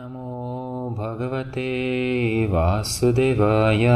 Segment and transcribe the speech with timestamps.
[0.00, 1.70] नमो भगवते
[2.46, 3.86] वासुदेवाय।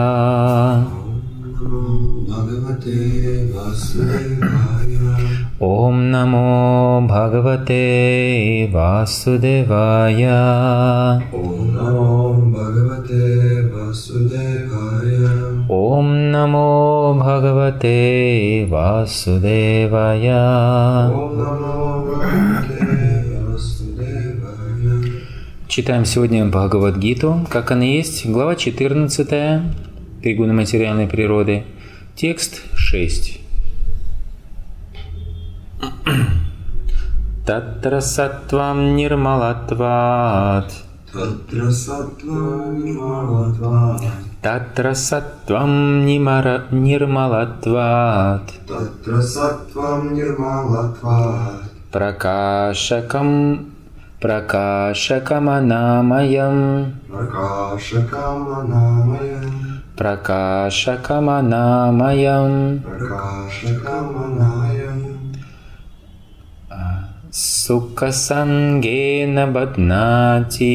[2.30, 2.98] भगवते
[3.52, 4.92] वासुदेवाय
[5.62, 6.48] ॐ नमो
[7.06, 7.82] भगवते
[8.74, 13.22] वासुदेवाय। ॐ नमो भगवते
[13.66, 15.16] वासुदेवाय।
[15.72, 16.68] ॐ नमो
[17.14, 17.98] भगवते
[18.64, 20.28] वासुदेवाय
[25.66, 29.62] Читаем сегодня Бхагавадгиту, как она есть, глава 14,
[30.22, 31.64] тригуна материальной природы,
[32.14, 33.40] текст 6.
[37.46, 40.70] Татра саттвам нирмалатват.
[41.10, 44.02] Татра саттвам нирмалатват.
[44.42, 48.52] Татра саттвам нирмалатват.
[48.68, 51.62] Татра саттвам нирмалатват.
[51.90, 53.73] Пракашакам
[54.24, 55.68] प्रकाशकमनामयं
[59.98, 61.24] प्रकाशकमनामयं
[67.64, 70.74] सुखसङ्गेन बध्नाचि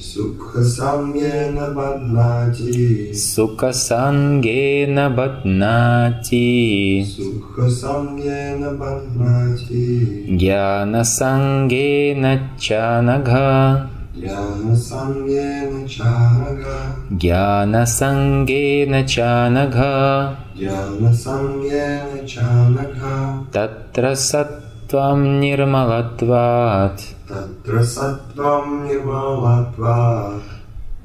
[0.00, 6.46] सुखसङ्गेन बध्नाचि सुखसङ्गेन बध्नाचि
[7.08, 9.86] सुखसङ्गेन बध्नाचि
[10.38, 12.24] ज्ञानसङ्गेन
[12.60, 13.30] चनघ।
[14.20, 16.64] ज्ञानसंज्ञेन चानघ।
[17.18, 19.18] ज्ञानसङ्गेन च
[19.54, 19.76] नघ
[20.58, 22.98] ज्ञानसंज्ञेन चानघ।
[23.56, 27.02] तत्र सत् Саттвам Нирмалатват.
[27.28, 30.42] Тантра Саттвам Нирмалатват.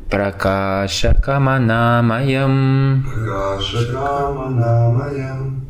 [0.09, 3.03] Пракашакаманамаям.
[3.03, 5.61] Пракашакаманамаям.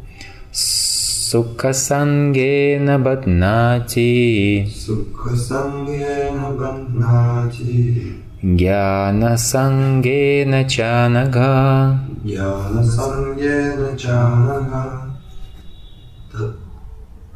[1.31, 4.67] Сукасангена баднати.
[4.85, 8.13] Сукасангена баднати.
[8.43, 11.97] Гьяна-сангена чанага.
[12.23, 15.02] Гьяна-сангена чанага.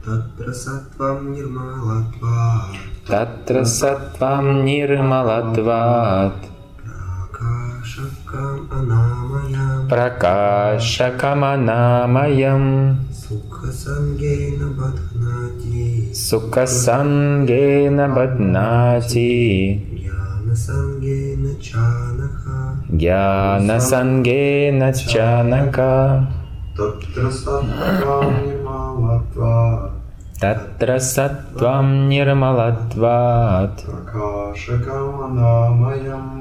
[0.08, 2.76] Татра сатвам нирмалатват.
[3.08, 6.34] Татра сатвам нирмалатват.
[7.34, 9.90] Пракашакам анамаям.
[9.90, 13.00] Пракашакам анамаям.
[13.12, 16.14] Сукхасангена бадхнати.
[16.14, 19.84] Сукхасангена бадхнати.
[19.92, 22.80] Гьянасангена чанаха.
[22.90, 26.28] Гьянасангена чанаха.
[26.78, 29.97] Татра сатвам нирмалатват.
[30.40, 33.86] Татра саттвам нирмалатват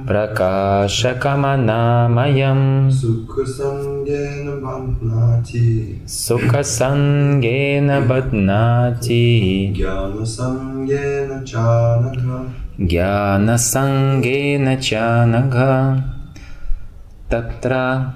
[0.07, 4.61] Пракашакаманамаям Сукасангена
[8.07, 12.41] баднати Гьянасангена чанага
[12.79, 16.05] Гьянасангена чанага
[17.31, 18.13] Татра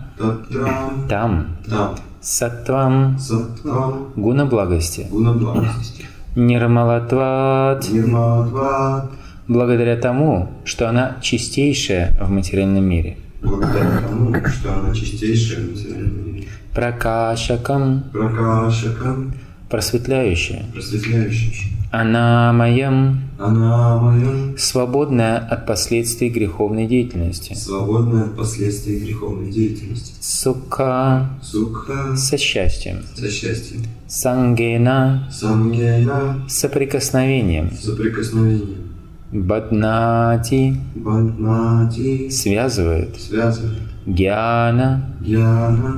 [1.09, 4.13] Там, там сатвам, сатвам.
[4.17, 6.07] Гуна благости, гуна благости.
[6.37, 9.11] Нирмалатват, нирмалатват.
[9.49, 13.17] Благодаря тому, что она чистейшая в материальном мире.
[13.43, 16.49] Благодаря тому, что она чистейшая в материальном мире.
[16.75, 19.35] Пракашакам, пракашакам
[19.71, 30.15] просветляющая, просветляющая анамаям, Она моя свободная от последствий греховной деятельности, свободная от последствий греховной деятельности.
[30.21, 32.17] сука Сукха.
[32.17, 33.83] Со счастьем, со счастьем.
[34.07, 35.29] сангена.
[35.33, 36.45] Сангена.
[36.49, 38.91] Соприкосновением, соприкосновением.
[39.33, 40.77] баднати.
[40.95, 42.29] Баднати.
[42.31, 43.90] Связывает, связывает.
[44.07, 45.03] Гьяна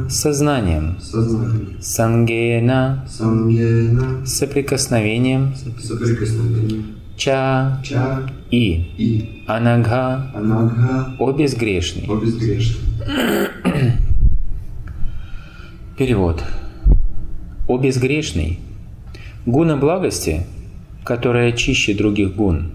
[0.09, 1.77] сознанием, сознание.
[1.81, 3.05] сангена
[4.27, 6.87] соприкосновением, соприкосновением.
[7.17, 12.07] ча Ча и и анагха Анагха о безгрешный.
[12.09, 12.21] о.
[15.97, 16.43] Перевод.
[17.69, 18.59] О безгрешный.
[19.47, 20.47] Гуна благости,
[21.05, 22.73] которая чище других гун,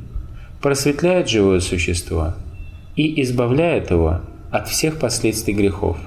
[0.62, 2.34] просветляет живое существо
[2.96, 4.22] и избавляет его
[4.52, 5.98] от всех последствий грехов.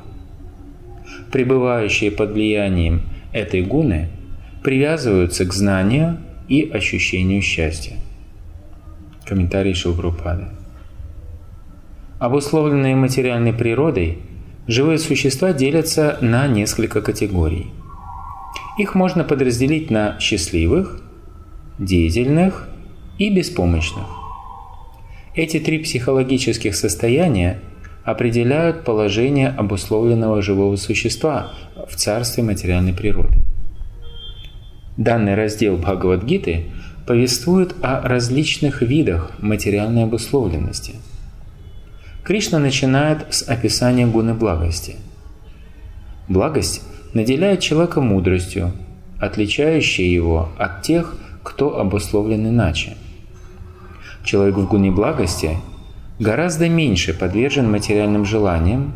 [1.32, 3.02] Пребывающие под влиянием
[3.32, 4.08] этой гуны
[4.62, 7.96] привязываются к знанию и ощущению счастья.
[9.24, 10.46] Комментарий Шилпрупады.
[12.18, 14.18] Обусловленные материальной природой,
[14.66, 17.70] живые существа делятся на несколько категорий.
[18.76, 21.00] Их можно подразделить на счастливых,
[21.78, 22.68] деятельных
[23.18, 24.06] и беспомощных.
[25.34, 27.60] Эти три психологических состояния
[28.10, 31.52] определяют положение обусловленного живого существа
[31.88, 33.38] в царстве материальной природы.
[34.96, 36.66] Данный раздел Бхагавадгиты
[37.06, 40.96] повествует о различных видах материальной обусловленности.
[42.24, 44.96] Кришна начинает с описания гуны благости.
[46.28, 46.82] Благость
[47.14, 48.72] наделяет человека мудростью,
[49.18, 52.96] отличающей его от тех, кто обусловлен иначе.
[54.24, 55.56] Человек в гуне благости
[56.20, 58.94] гораздо меньше подвержен материальным желаниям,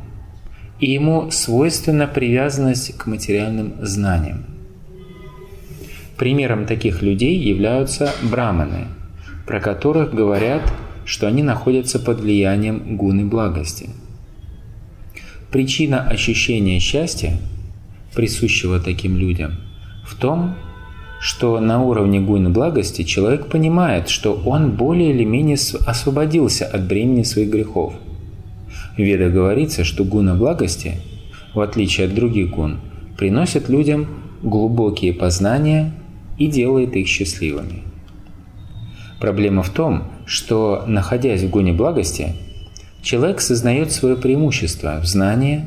[0.79, 4.45] и ему свойственна привязанность к материальным знаниям.
[6.19, 8.87] Примером таких людей являются браманы,
[9.47, 10.63] про которых говорят,
[11.05, 13.91] что они находятся под влиянием гуны благости.
[15.51, 17.37] Причина ощущения счастья,
[18.15, 19.55] присущего таким людям,
[20.07, 20.57] в том,
[21.25, 25.57] что на уровне гуны благости человек понимает, что он более или менее
[25.87, 27.95] освободился от бремени своих грехов.
[28.95, 31.01] В Ведах говорится, что гуна благости,
[31.55, 32.79] в отличие от других гун,
[33.17, 34.07] приносит людям
[34.43, 35.95] глубокие познания
[36.37, 37.85] и делает их счастливыми.
[39.19, 42.35] Проблема в том, что, находясь в гуне благости,
[43.01, 45.65] человек сознает свое преимущество в знании,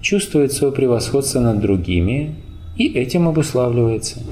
[0.00, 2.34] чувствует свое превосходство над другими
[2.76, 4.18] и этим обуславливается–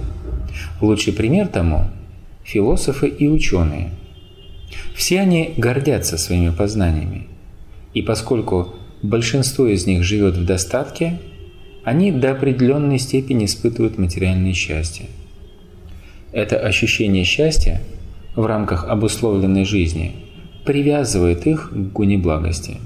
[0.81, 1.91] Лучший пример тому–
[2.45, 3.91] философы и ученые.
[4.95, 7.27] Все они гордятся своими познаниями.
[7.95, 11.19] И поскольку большинство из них живет в достатке,
[11.83, 15.07] они до определенной степени испытывают материальное счастье.
[16.33, 17.81] Это ощущение счастья
[18.37, 20.15] в рамках обусловленной жизни
[20.65, 22.77] привязывает их к гуне благости.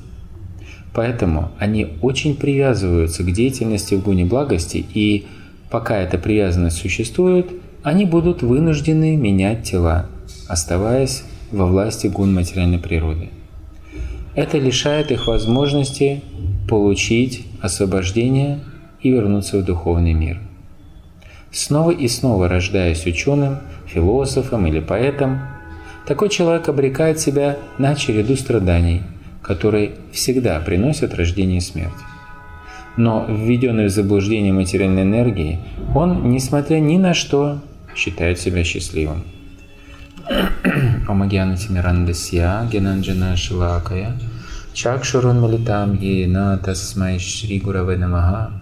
[0.95, 5.27] Поэтому они очень привязываются к деятельности в гуне благости, и
[5.69, 7.50] пока эта привязанность существует–
[7.82, 10.06] они будут вынуждены менять тела,
[10.49, 13.31] оставаясь во власти гун материальной природы.
[14.34, 16.23] Это лишает их возможности
[16.69, 18.61] получить освобождение
[19.02, 20.40] и вернуться в духовный мир.
[21.50, 25.40] Снова и снова рождаясь ученым, философом или поэтом,
[26.06, 29.02] такой человек обрекает себя на череду страданий,
[29.43, 31.93] которые всегда приносят рождение и смерть.
[32.96, 35.58] Но введенный в заблуждение материальной энергии,
[35.94, 37.61] он, несмотря ни на что,
[37.94, 39.25] считает себя счастливым.
[41.09, 44.17] Омагьяна Тимирандасья Генанджана Шилакая
[44.73, 48.53] Чакшурун Милитам Ена Тасмай Шри Гураве Намаха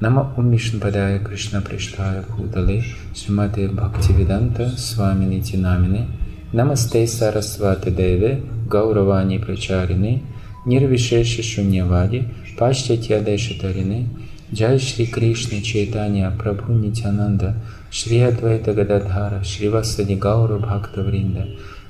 [0.00, 6.06] Нама Умишн Падая Кришна Приштая Бхутале Шримате Бхактивиданта Свамини Тинамини
[6.52, 10.22] Намасте Сарасвати Деве Гауравани Прачарини
[10.66, 14.08] Нирвишеши Шуньявади Паштятья Дайшатарини
[14.54, 17.56] Джай Шри Кришна Чайтанья Прабху Нитянанда
[17.92, 21.38] श्री अद्वैत गदाधार श्रीवस्विनि गौरभक्तवृन्द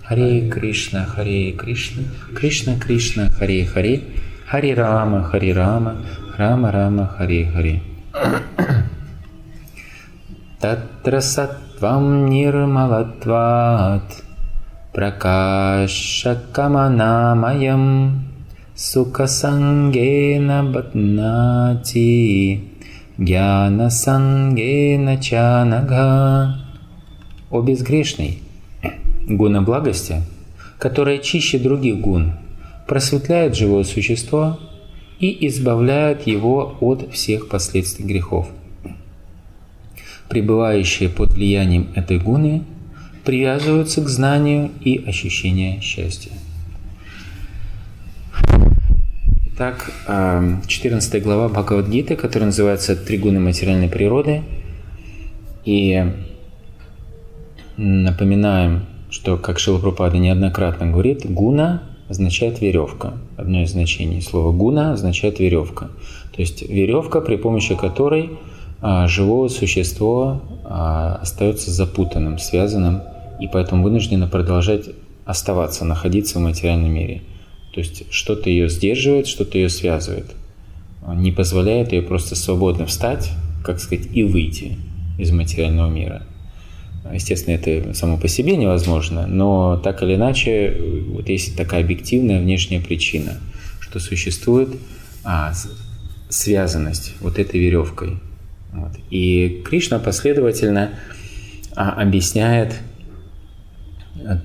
[0.09, 2.03] हरे कृष्ण हरे कृष्ण
[2.37, 3.95] कृष्ण कृष्ण हरे हरे
[4.53, 5.89] हरे राम हरे राम
[6.41, 7.75] राम राम हरे हरे
[10.62, 14.15] तत्र सत्त्वं निर्मलत्वात्
[14.94, 16.15] प्रकाशकमनामयं
[18.77, 22.09] सुखसङ्गेन बध्नाचि।
[23.19, 23.91] Гьяна
[25.20, 26.65] чанага.
[27.50, 28.43] О безгрешный,
[29.26, 30.23] гуна благости,
[30.79, 32.35] которая чище других гун,
[32.87, 34.61] просветляет живое существо
[35.19, 38.49] и избавляет его от всех последствий грехов.
[40.29, 42.62] Пребывающие под влиянием этой гуны
[43.25, 46.32] привязываются к знанию и ощущению счастья.
[49.58, 54.44] Так, 14 эм, глава Бхагавадгиты, которая называется «Тригуны материальной природы».
[55.65, 56.00] И
[57.77, 63.15] напоминаем, что, как Шилапрапада неоднократно говорит, гуна означает веревка.
[63.36, 65.88] Одно из значений слова гуна означает веревка.
[66.36, 68.38] То есть веревка, при помощи которой
[68.81, 73.03] а, живое существо а, остается запутанным, связанным,
[73.41, 74.84] и поэтому вынуждено продолжать
[75.24, 77.22] оставаться, находиться в материальном мире–
[77.72, 80.27] то есть что-то ее сдерживает, что-то ее связывает.
[81.15, 83.31] Не позволяет ее просто свободно встать,
[83.65, 84.77] как сказать, и выйти
[85.19, 86.22] из материального мира.
[87.13, 90.77] Естественно, это само по себе невозможно, но так или иначе,
[91.08, 93.39] вот есть такая объективная внешняя причина,
[93.81, 94.69] что существует
[95.25, 95.53] а,
[96.29, 98.19] связанность вот этой веревкой.
[98.72, 98.93] Вот.
[99.10, 100.91] И Кришна последовательно
[101.75, 102.75] а, объясняет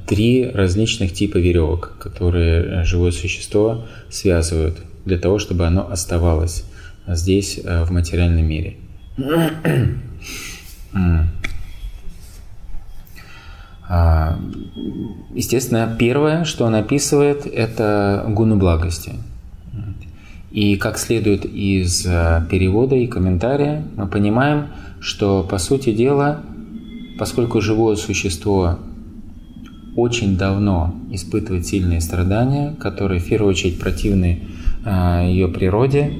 [0.07, 6.65] три различных типа веревок, которые живое существо связывают для того, чтобы оно оставалось
[7.07, 8.77] здесь, э, в материальном мире.
[13.95, 14.39] А,
[15.35, 19.11] естественно, первое, что он описывает, это гуну благости.
[20.51, 24.67] И как следует из э, перевода и комментария, мы понимаем,
[24.99, 26.41] что, по сути дела,
[27.19, 28.79] поскольку живое существо
[29.95, 34.43] очень давно испытывает сильные страдания, которые в первую очередь противны
[34.85, 36.11] а, ее природе,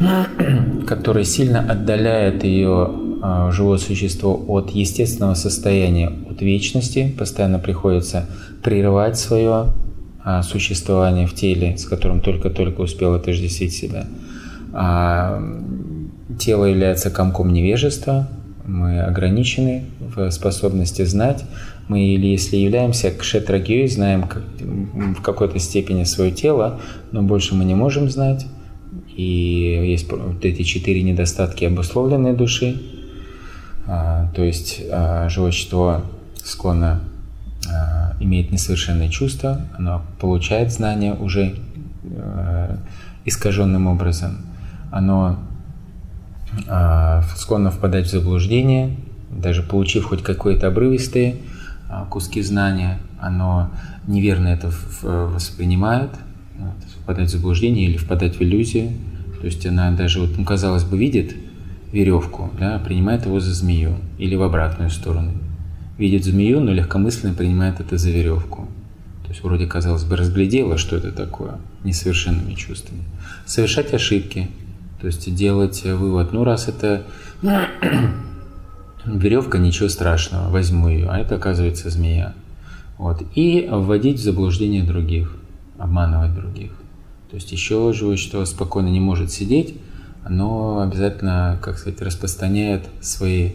[0.86, 2.90] которые сильно отдаляют ее
[3.22, 8.26] а, живое существо от естественного состояния, от вечности, постоянно приходится
[8.62, 9.72] прерывать свое
[10.22, 14.06] а, существование в теле, с которым только-только успел отождествить себя.
[14.72, 15.42] А,
[16.38, 18.28] тело является комком невежества,
[18.66, 21.44] мы ограничены в способности знать.
[21.88, 26.80] Мы, или если являемся кшетрагией, знаем как, в какой-то степени свое тело,
[27.12, 28.46] но больше мы не можем знать.
[29.14, 29.22] И
[29.86, 32.80] есть вот эти четыре недостатки обусловленной души.
[33.86, 36.02] А, то есть а, животное
[36.36, 37.00] склонно
[37.70, 41.54] а, имеет несовершенные чувства, оно получает знания уже
[42.16, 42.78] а,
[43.26, 44.38] искаженным образом.
[44.90, 45.38] Оно
[46.66, 48.96] а, склонно впадать в заблуждение,
[49.30, 51.53] даже получив хоть какие-то обрывистые а,
[52.10, 53.70] куски знания, оно
[54.06, 54.72] неверно это
[55.02, 56.10] воспринимает,
[57.02, 58.92] впадать в заблуждение или впадать в иллюзию.
[59.40, 61.34] То есть она даже, вот, ну, казалось бы, видит
[61.92, 65.32] веревку, да, принимает его за змею или в обратную сторону.
[65.98, 68.68] Видит змею, но легкомысленно принимает это за веревку.
[69.24, 73.02] То есть вроде, казалось бы, разглядела, что это такое, несовершенными чувствами.
[73.46, 74.48] Совершать ошибки–
[75.04, 77.02] то есть делать вывод, ну раз это
[79.04, 82.34] веревка, ничего страшного, возьму ее, а это оказывается змея.
[82.98, 83.22] Вот.
[83.34, 85.36] И вводить в заблуждение других,
[85.78, 86.72] обманывать других.
[87.30, 89.74] То есть еще живое что спокойно не может сидеть,
[90.28, 93.52] но обязательно, как сказать, распространяет свои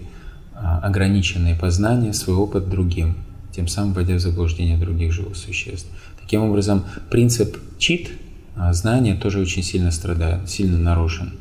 [0.53, 3.15] а, ограниченные познания, свой опыт другим,
[3.51, 5.87] тем самым вводя в заблуждение других живых существ.
[6.21, 8.09] Таким образом, принцип чит–
[8.59, 11.31] а знание тоже очень сильно страдает, сильно нарушен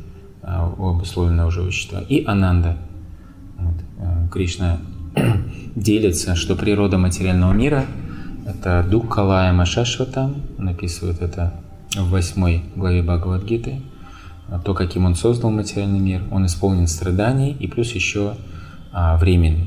[0.40, 2.00] а, у обусловленного живущества.
[2.08, 2.76] И ананда.
[3.98, 4.78] Э, Кришна
[5.76, 7.84] делится, что природа материального мира–
[8.46, 11.52] это дух Калая Машашвата, он описывает это
[11.94, 13.82] в восьмой главе Бхагавадгиты,
[14.64, 18.36] то, каким он создал материальный мир, он исполнен страданий и плюс еще
[18.92, 19.66] а, временный.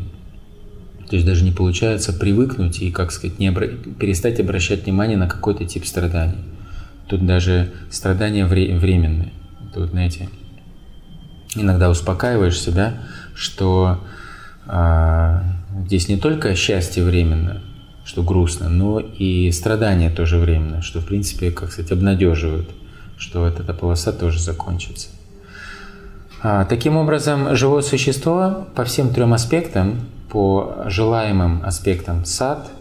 [1.07, 3.67] То есть даже не получается привыкнуть и, как сказать, не обра...
[3.67, 6.38] перестать обращать внимание на какой-то тип страданий.
[7.07, 9.33] Тут даже страдания вре- временные.
[9.73, 10.29] Тут, знаете,
[11.55, 13.03] иногда успокаиваешь себя,
[13.35, 14.00] что
[14.67, 15.43] а,
[15.85, 17.61] здесь не только счастье временно,
[18.05, 22.69] что грустно, но и страдания тоже временно, что, в принципе, как сказать, обнадеживают,
[23.17, 25.09] что вот эта полоса тоже закончится.
[26.43, 32.71] А, таким образом, живое существо по всем трем аспектам, по желаемым аспектам сад,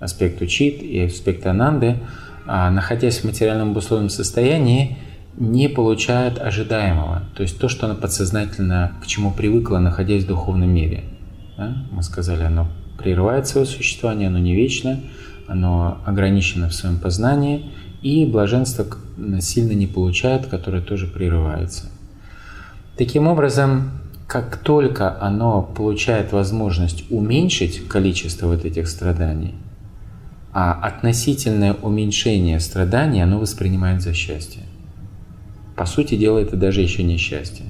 [0.00, 1.96] аспекту чит и аспекту ананды–
[2.46, 4.96] а, находясь в материальном обусловленном состоянии,
[5.36, 7.22] не получает ожидаемого.
[7.34, 11.04] То есть то, что она подсознательно к чему привыкла, находясь в духовном мире.
[11.56, 11.76] Да?
[11.90, 15.00] Мы сказали, оно прерывает свое существование, оно не вечно,
[15.46, 17.70] оно ограничено в своем познании,
[18.02, 18.86] и блаженство
[19.40, 21.90] сильно не получает, которое тоже прерывается.
[22.96, 23.90] Таким образом,
[24.26, 29.54] как только оно получает возможность уменьшить количество вот этих страданий,
[30.52, 34.62] а относительное уменьшение страданий оно воспринимает за счастье.
[35.76, 37.66] По сути дела, это даже еще не счастье.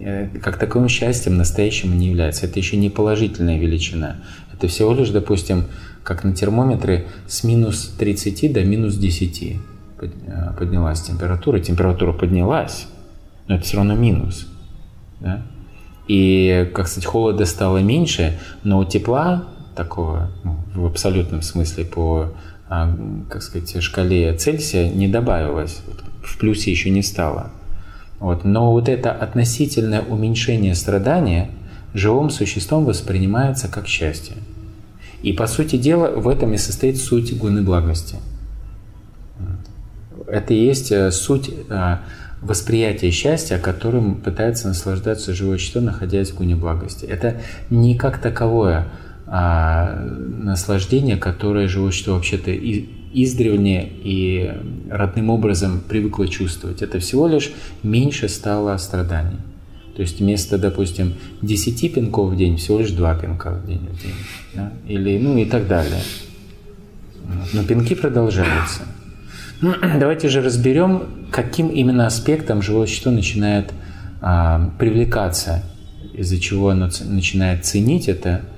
[0.00, 2.46] Э, как таковым счастьем настоящим не является.
[2.46, 4.16] Это еще не положительная величина.
[4.52, 5.64] Это всего лишь, допустим,
[6.02, 10.06] как на термометре с минус 30 до минус 10 э,
[10.58, 11.60] поднялась температура.
[11.60, 12.86] Температура поднялась,
[13.46, 14.48] но это все равно минус.
[15.20, 15.42] Да?
[16.08, 19.44] И, как сказать, холода стало меньше, но у тепла
[19.76, 22.32] такого ну, в абсолютном смысле по,
[22.68, 22.96] а,
[23.28, 25.82] как сказать, шкале Цельсия не добавилось,
[26.24, 27.52] в плюсе еще не стало.
[28.20, 28.44] Вот.
[28.44, 31.50] Но вот это относительное уменьшение страдания
[31.94, 34.36] живым существом воспринимается как счастье.
[35.22, 38.16] И по сути дела в этом и состоит суть гуны благости.
[40.26, 42.02] Это и есть э, суть а,
[42.40, 47.04] восприятия счастья, которым пытается наслаждаться живое существо, находясь в гуне благости.
[47.04, 48.88] Это не как таковое
[49.26, 52.50] а, наслаждение, которое живущее вообще-то
[53.12, 54.52] издревле и
[54.90, 56.82] родным образом привыкло чувствовать.
[56.82, 57.52] Это всего лишь
[57.82, 59.38] меньше стало страданий.
[59.96, 63.80] То есть вместо, допустим, 10 пинков в день, всего лишь 2 пинка в день.
[63.80, 64.14] В день
[64.54, 64.72] да?
[64.86, 66.02] Или, ну и так далее.
[67.52, 68.82] Но пинки продолжаются.
[69.98, 73.72] Давайте же разберем, каким именно аспектом живое существо начинает
[74.20, 75.62] а, привлекаться,
[76.14, 78.42] из-за чего оно начинает ценить это–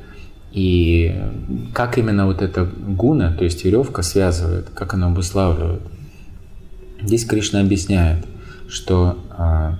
[0.52, 1.14] и
[1.72, 5.82] как именно вот эта гуна, то есть веревка, связывает, как она обуславливает.
[7.00, 8.26] Здесь Кришна объясняет,
[8.68, 9.78] что а,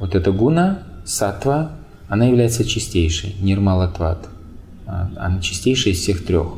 [0.00, 1.72] вот эта гуна, сатва,
[2.08, 4.28] она является чистейшей, нирмалатват.
[4.86, 6.54] А, она чистейшая из всех трех.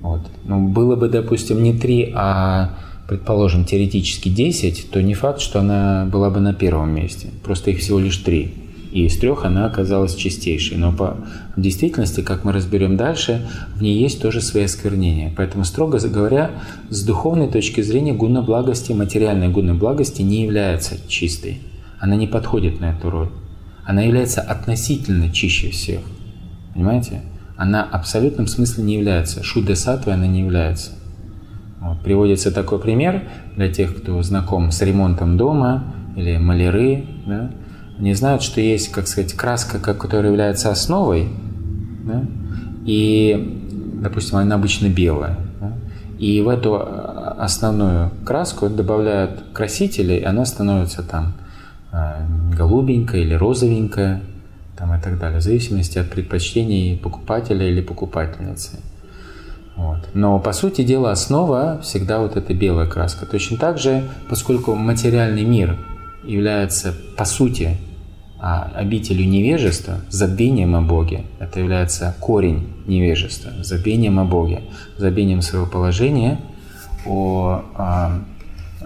[0.00, 0.22] Вот.
[0.44, 6.06] Ну, было бы, допустим, не 3, а, предположим, теоретически 10, то не факт, что она
[6.10, 7.28] была бы на первом месте.
[7.44, 8.65] Просто их всего лишь 3.
[8.96, 10.78] И из трех она оказалась чистейшей.
[10.78, 11.18] Но по,
[11.54, 15.30] в действительности, как мы разберем дальше, в ней есть тоже свои осквернения.
[15.36, 16.52] Поэтому, строго говоря,
[16.88, 21.60] с духовной точки зрения гуна благости, материальной гуна благости не является чистой.
[22.00, 23.28] Она не подходит на эту роль.
[23.84, 26.00] Она является относительно чище всех.
[26.72, 27.20] Понимаете?
[27.58, 29.42] Она в абсолютном смысле не является.
[29.42, 30.92] Шуда сатвой она не является.
[31.80, 32.00] Вот.
[32.00, 35.84] Приводится такой пример для тех, кто знаком с ремонтом дома
[36.16, 37.04] или маляры.
[37.26, 37.50] Да?
[37.98, 41.28] Они знают, что есть, как сказать, краска, которая является основой,
[42.04, 42.24] да?
[42.84, 43.62] и,
[44.02, 45.38] допустим, она обычно белая.
[45.60, 45.72] Да?
[46.18, 51.34] И в эту а, основную краску добавляют красители, и она становится там
[51.90, 54.20] а, голубенькая или розовенькая,
[54.76, 58.80] там и так далее, в зависимости от предпочтений покупателя или покупательницы.
[59.74, 60.08] Вот.
[60.14, 63.26] Но по сути дела основа всегда вот эта белая краска.
[63.26, 65.76] Точно так же, поскольку материальный мир
[66.24, 67.76] является по сути
[68.48, 71.24] а обителью невежества, забвением о Боге.
[71.40, 74.62] Это является корень невежества, забвением о Боге,
[74.98, 76.38] забвением своего положения,
[77.06, 78.20] о, о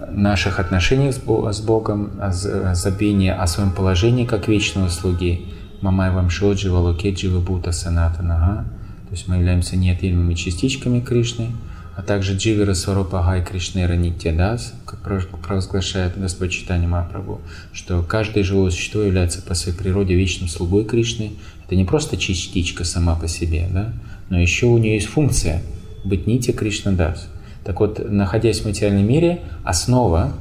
[0.09, 5.45] наших отношениях с Богом, о забвение о своем положении как вечного слуги.
[5.81, 8.65] Мамай вам шоджи, валукеджи, бута саната нага.
[9.09, 11.51] То есть мы являемся неотъемлемыми частичками Кришны–
[11.95, 17.41] а также Дживера Сварупа Гай Кришнера Нитядас, провозглашает Господь Читание Мапрабху,
[17.73, 21.33] что каждое живое существо является по своей природе вечным слугой Кришны.
[21.65, 23.93] Это не просто частичка сама по себе, да?
[24.29, 25.61] но еще у нее есть функция
[26.03, 27.27] быть Нитя Кришна Дас.
[27.63, 30.33] Так вот, находясь в материальном мире, основа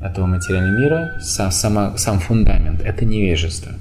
[0.00, 3.72] этого материального мира, сам, сама, сам фундамент– это невежество.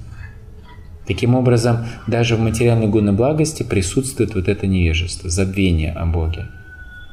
[1.08, 6.48] Таким образом, даже в материальной гуне благости присутствует вот это невежество, забвение о Боге.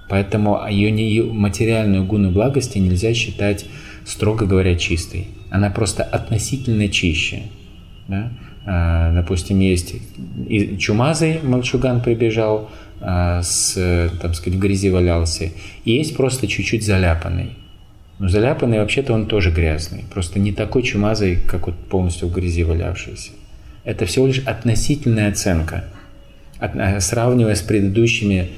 [0.09, 3.67] Поэтому ее, материальную гуну благости нельзя считать,
[4.05, 5.29] строго говоря, чистой.
[5.51, 7.43] Она просто относительно чище.
[8.09, 8.33] Да?
[8.67, 9.95] А, допустим, есть
[10.79, 12.69] чумазый мальчуган прибежал,
[13.01, 15.51] а, с, там сказать, в грязи валялся,
[15.85, 17.51] и есть просто чуть-чуть заляпанный.
[18.19, 22.65] Но заляпанный вообще-то он тоже грязный, просто не такой чумазый, как вот полностью в грязи
[22.65, 23.33] валявшийся.
[23.85, 25.85] Это всего лишь относительная оценка,
[26.59, 28.49] от, сравнивая с предыдущими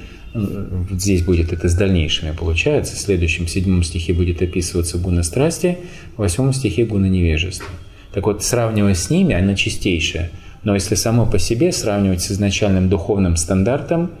[0.91, 2.95] здесь будет это с дальнейшими получается.
[2.95, 5.79] В следующем седьмом стихе будет описываться гуна страсти,
[6.15, 7.67] в восьмом стихе гуна невежества.
[8.13, 10.31] Так вот, сравнивая с ними, она чистейшая.
[10.63, 14.11] Но если само по себе сравнивать с изначальным духовным стандартом,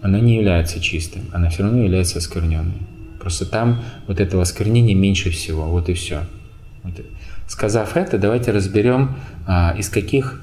[0.00, 2.74] она не является чистым, она все равно является оскверненной.
[3.20, 6.22] Просто там вот этого осквернения меньше всего, вот и все.
[7.46, 9.14] Сказав это, давайте разберем,
[9.46, 10.40] а, из каких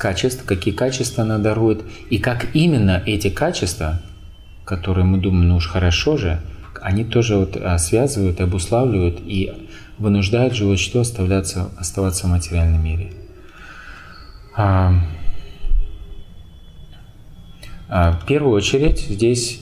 [0.00, 4.00] качеств, какие качества она дарует, и как именно эти качества,
[4.64, 6.40] которые мы думаем, ну уж хорошо же,
[6.80, 13.12] они тоже вот а, связывают, обуславливают и вынуждают живое существо оставляться, оставаться в материальном мире.
[14.56, 14.94] А,
[17.90, 19.60] а, в первую очередь здесь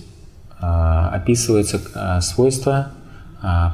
[0.61, 2.91] описывается свойство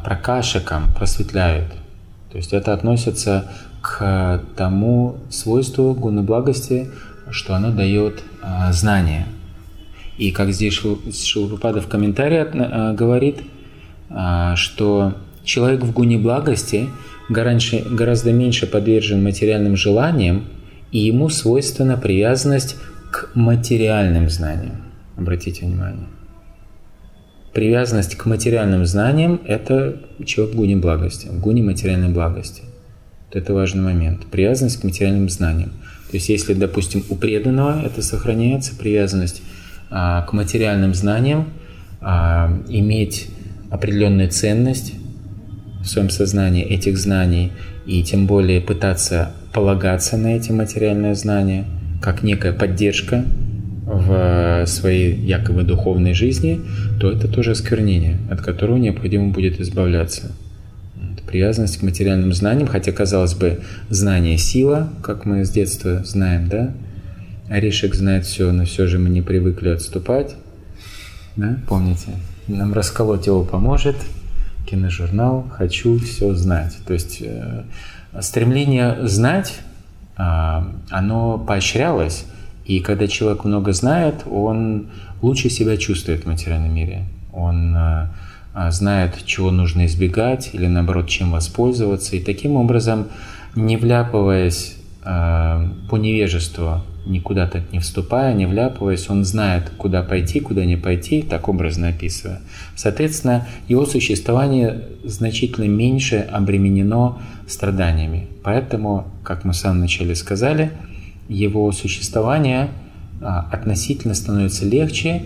[0.04, 1.72] прокашикам, просветляют.
[2.30, 3.50] То есть это относится
[3.84, 6.88] к тому свойству гуны благости,
[7.30, 9.26] что оно дает а, знание.
[10.16, 13.42] И как здесь Шилпада в комментарии а, говорит,
[14.08, 15.12] а, что
[15.44, 16.88] человек в гуне благости
[17.28, 20.46] гораздо меньше подвержен материальным желаниям,
[20.90, 22.76] и ему свойственна привязанность
[23.10, 24.82] к материальным знаниям.
[25.18, 26.06] Обратите внимание.
[27.52, 32.62] Привязанность к материальным знаниям– это человек в гуне благости, в гуне материальной благости–
[33.36, 34.26] это важный момент.
[34.26, 35.70] Привязанность к материальным знаниям.
[36.10, 39.42] То есть если, допустим, у преданного это сохраняется, привязанность
[39.90, 41.48] а, к материальным знаниям,
[42.00, 43.28] а, иметь
[43.70, 44.94] определенную ценность
[45.82, 47.52] в своем сознании этих знаний
[47.86, 51.64] и тем более пытаться полагаться на эти материальные знания
[52.00, 53.24] как некая поддержка
[53.86, 56.60] в своей якобы духовной жизни,
[57.00, 60.32] то это тоже осквернение, от которого необходимо будет избавляться
[61.34, 66.72] привязанность к материальным знаниям, хотя, казалось бы, знание– сила, как мы с детства знаем, да?
[67.48, 70.36] Орешек знает все, но все же мы не привыкли отступать.
[71.34, 71.58] Да?
[71.66, 72.10] Помните?
[72.46, 73.96] Нам расколоть его поможет.
[74.70, 76.76] Киножурнал «Хочу все знать».
[76.86, 77.64] То есть э,
[78.20, 79.58] стремление знать,
[80.16, 80.22] э,
[80.88, 82.26] оно поощрялось,
[82.64, 84.86] и когда человек много знает, он
[85.20, 87.06] лучше себя чувствует в материальном мире.
[87.32, 88.06] Он э,
[88.54, 92.16] а, знает, чего нужно избегать или наоборот, чем воспользоваться.
[92.16, 93.08] И таким образом,
[93.54, 100.40] не вляпываясь а, по невежеству никуда так не вступая, не вляпываясь, он знает, куда пойти,
[100.40, 102.40] куда не пойти, так образно описывая.
[102.76, 108.28] Соответственно, его существование значительно меньше обременено страданиями.
[108.42, 110.72] Поэтому, как мы в самом начале сказали,
[111.28, 112.70] его существование
[113.20, 115.22] а, относительно становится легче,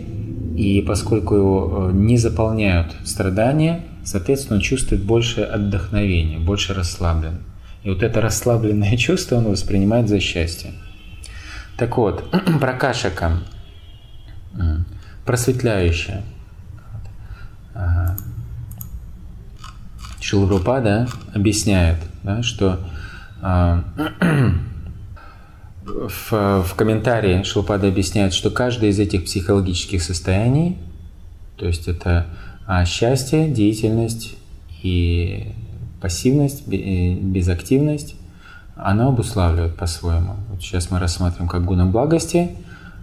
[0.59, 7.39] и поскольку его э, не заполняют страдания, соответственно, он чувствует больше отдохновения, больше расслаблен.
[7.85, 10.73] И вот это расслабленное чувство он воспринимает за счастье.
[11.77, 12.29] Так вот,
[12.61, 13.39] прокашака,
[15.25, 16.25] просветляющая.
[20.21, 22.81] Шилрупада объясняет, да, что
[23.41, 23.85] а,
[25.89, 30.79] в, в комментарии Шилпада объясняет, что каждое из этих психологических состояний,
[31.57, 32.27] то есть это
[32.67, 34.37] а, счастье, деятельность
[34.83, 35.53] и
[36.01, 38.15] пассивность, безактивность,
[38.77, 40.37] она обуславливает по-своему.
[40.51, 42.51] Вот сейчас мы рассматриваем как гуна благости.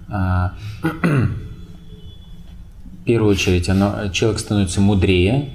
[0.08, 1.30] А, в
[3.06, 5.50] первую очередь оно, человек становится мудрее,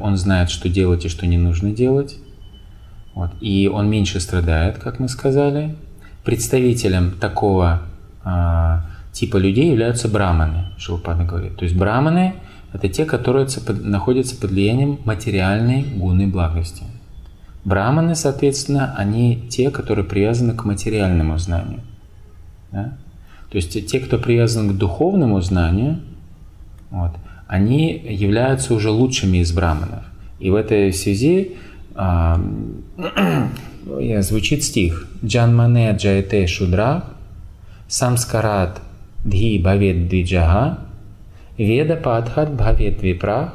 [0.00, 2.16] он знает, что делать и что не нужно делать.
[3.14, 3.30] Вот.
[3.40, 5.76] И он меньше страдает, как мы сказали.
[6.24, 7.82] Представителем такого
[8.24, 11.56] а, типа людей являются браманы, Шилпада говорит.
[11.56, 12.34] То есть браманы–
[12.72, 13.46] это те, которые
[13.82, 16.84] находятся под влиянием материальной гуны благости.
[17.64, 21.80] Браманы, соответственно, они те, которые привязаны к материальному знанию.
[22.72, 22.96] Да?
[23.50, 26.00] То есть те, кто привязан к духовному знанию,
[26.90, 27.12] вот,
[27.46, 30.04] они являются уже лучшими из браманов.
[30.40, 31.56] И в этой связи
[31.94, 32.40] а,
[34.20, 37.04] звучит стих «Джанмане джайте шудра,
[37.88, 38.80] самскарат
[39.24, 40.78] дхи бавет двиджага,
[41.58, 43.54] веда падхат бхавет випрах,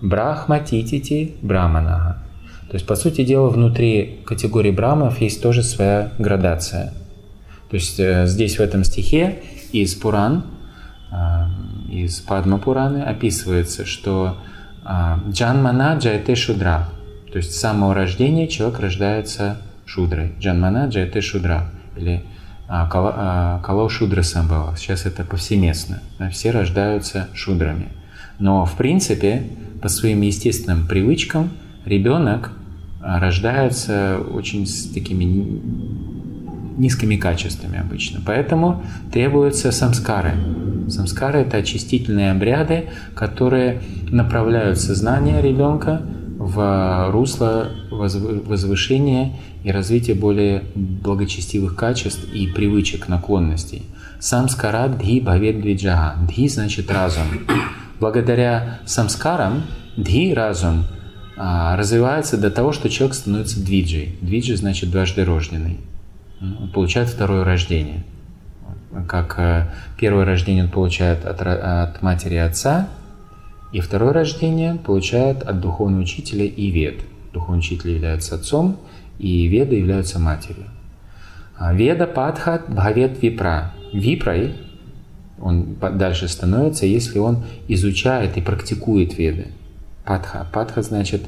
[0.00, 2.18] брахматитити браманага».
[2.68, 6.92] То есть, по сути дела, внутри категории браманов есть тоже своя градация.
[7.70, 10.44] То есть э, здесь в этом стихе из Пуран,
[11.10, 11.48] а,
[11.90, 14.38] из Падма Пураны описывается, что
[14.84, 16.88] а, Джанмана Джайте Шудра,
[17.34, 20.34] то есть с самого рождения человек рождается шудрой.
[20.38, 22.22] Джанмана Джайте Шудра, или
[22.68, 24.76] а, Кало Шудра Самбава.
[24.76, 26.00] Сейчас это повсеместно.
[26.30, 27.88] Все рождаются шудрами.
[28.38, 29.48] Но в принципе,
[29.82, 31.50] по своим естественным привычкам,
[31.84, 32.52] ребенок
[33.02, 35.24] рождается очень с такими
[36.78, 38.20] низкими качествами обычно.
[38.24, 40.34] Поэтому требуются самскары.
[40.88, 43.80] Самскары– это очистительные обряды, которые
[44.12, 46.00] направляют сознание ребенка
[46.44, 53.82] в русло возвышения и развития более благочестивых качеств и привычек, наклонностей.
[54.20, 56.16] Самскара дхи бхавет двиджага.
[56.28, 57.24] Дхи значит разум.
[57.98, 59.62] Благодаря самскарам
[59.96, 60.84] дхи разум
[61.38, 64.18] а, развивается до того, что человек становится двиджей.
[64.20, 65.80] Двиджи значит дважды рожденный.
[66.42, 68.04] Он получает второе рождение.
[69.08, 69.66] Как э,
[69.98, 72.88] первое рождение он получает от, от матери и отца,
[73.74, 77.00] и второе рождение получает от духовного учителя и вед.
[77.32, 78.76] Духовный учитель является отцом,
[79.18, 80.66] и веда являются матерью.
[81.58, 83.72] А веда падхат бхавет випра.
[83.92, 84.54] Випрой
[85.40, 89.48] он дальше становится, если он изучает и практикует веды.
[90.04, 90.46] Падха.
[90.52, 91.22] Падха значит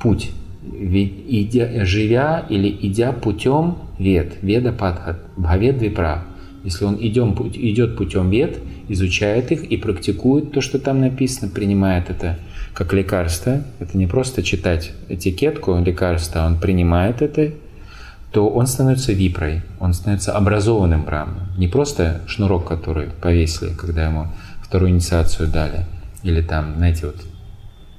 [0.00, 0.30] путь.
[0.62, 4.34] Идя, живя или идя путем вед.
[4.42, 5.18] Веда падха.
[5.36, 6.22] Бхавет випра.
[6.62, 8.58] Если он идем, идет путем вед,
[8.88, 12.38] изучает их и практикует то, что там написано, принимает это
[12.74, 17.52] как лекарство, это не просто читать этикетку лекарства, он принимает это,
[18.30, 21.48] то он становится випрой, он становится образованным брамом.
[21.56, 24.28] Не просто шнурок, который повесили, когда ему
[24.62, 25.86] вторую инициацию дали,
[26.22, 27.16] или там, знаете, вот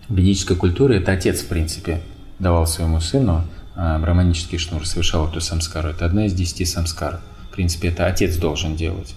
[0.07, 2.01] в ведической культуре это отец, в принципе,
[2.39, 3.43] давал своему сыну
[3.75, 5.89] а, браманический шнур, совершал эту самскару.
[5.89, 7.19] Это одна из десяти самскар.
[7.51, 9.15] В принципе, это отец должен делать.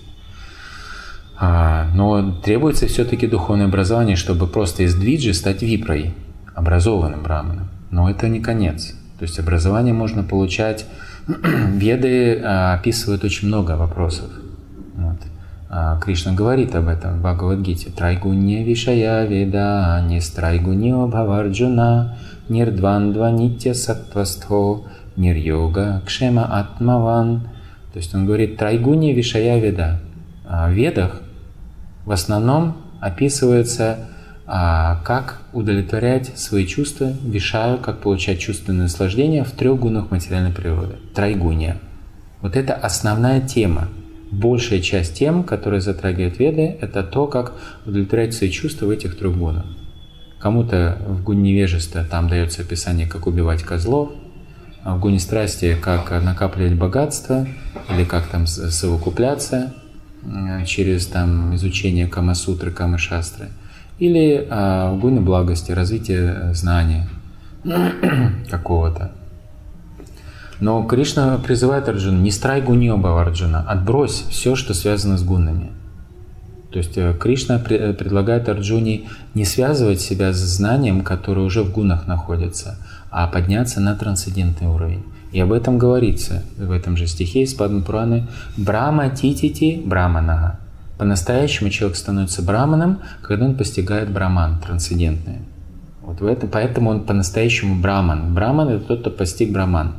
[1.45, 6.15] А, но требуется все-таки духовное образование, чтобы просто из двиджи стать випрой,
[6.55, 7.69] образованным браманом.
[7.91, 8.95] Но это не конец.
[9.19, 10.87] То есть образование можно получать.
[11.27, 14.31] Веды а, описывают очень много вопросов.
[14.95, 15.17] Вот.
[15.69, 17.91] А, Кришна говорит об этом в Бхагавадгите.
[17.91, 24.85] Трайгунья вишая веда, не страйгуньо бхаварджуна, нирдвандва нитя саттвастхо,
[25.17, 27.49] нир-йога кшема атмаван.
[27.93, 29.99] То есть он говорит трайгунья вишая веда.
[30.49, 31.22] В ведах
[32.05, 34.09] в основном описывается
[34.47, 40.97] а, как удовлетворять свои чувства, вишаю, как получать чувственное наслаждение в трех гунах материальной природы.
[41.15, 41.79] Трайгуния.
[42.41, 43.89] Вот это основная тема
[44.31, 47.55] большая часть тем, которые затрагивают Веды, это то, как
[47.87, 49.67] удовлетворять свои чувства в этих трех гунах.
[50.41, 54.11] Кому-то в гуне невежества там дается описание, как убивать козлов,
[54.85, 57.47] в гуне страсти, как накапливать богатство
[57.91, 59.73] или как там совокупляться
[60.67, 63.49] через там, изучение Камасутры, Камашастры,
[63.99, 67.09] или а, в гуне благости, развитие знания
[68.51, 69.13] какого-то.
[70.61, 75.73] Но Кришна призывает Арджуна, не страй гуньоба Арджуна, отбрось все, что связано с гунами.
[76.71, 82.07] То есть э, Кришна предлагает Арджуне не связывать себя с знанием, которое уже в гунах
[82.07, 82.79] находится,
[83.11, 85.05] а подняться на трансцендентный уровень.
[85.33, 90.59] И об этом говорится в этом же стихе из Падмапураны «Брама титити браманага».
[90.99, 95.41] По-настоящему человек становится браманом, когда он постигает браман, трансцендентное.
[96.03, 98.35] Вот в этом, поэтому он по-настоящему браман.
[98.35, 99.95] Браман– это тот, кто постиг браман.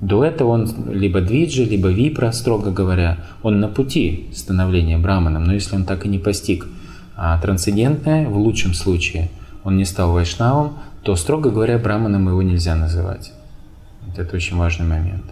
[0.00, 5.52] До этого он либо двиджи, либо випра, строго говоря, он на пути становления браманом, но
[5.52, 6.66] если он так и не постиг
[7.16, 9.30] а трансцендентное, в лучшем случае
[9.62, 13.32] он не стал вайшнавом, то, строго говоря, браманом его нельзя называть.
[14.16, 15.24] Это очень важный момент.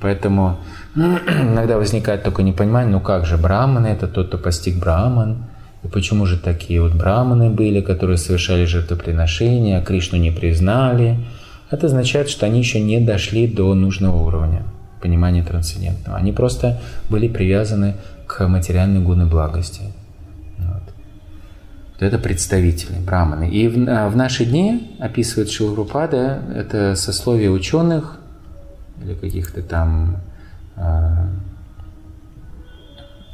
[0.00, 0.58] Поэтому
[0.94, 5.44] иногда возникает такое непонимание, ну как же, браманы– это тот, кто постиг браман,
[5.82, 11.18] и почему же такие вот браманы были, которые совершали жертвоприношения, а Кришну не признали–
[11.74, 14.62] это означает, что они еще не дошли до нужного уровня
[15.00, 16.16] понимания трансцендентного.
[16.16, 17.96] Они просто были привязаны
[18.26, 19.82] к материальной гуны благости.
[21.94, 22.06] Вот.
[22.06, 23.48] это представители, браманы.
[23.50, 28.18] И в, а, в наши дни, описывает Шилрупада, это сословие ученых
[29.02, 30.16] или каких-то там
[30.76, 31.26] э,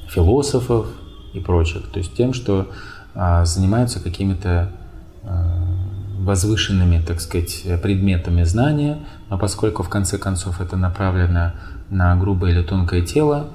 [0.08, 0.88] философов
[1.32, 1.90] и прочих.
[1.90, 2.70] То есть тем, что
[3.14, 4.72] э, занимаются какими-то
[5.22, 5.28] э,
[6.18, 8.98] возвышенными, так сказать, предметами знания,
[9.30, 11.52] но поскольку в конце концов это направлено
[11.88, 13.48] на грубое или тонкое тело,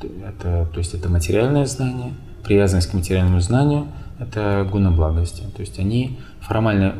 [0.00, 5.42] это, то есть это материальное знание, привязанность к материальному знанию– это гуна благости.
[5.56, 6.94] То есть они формально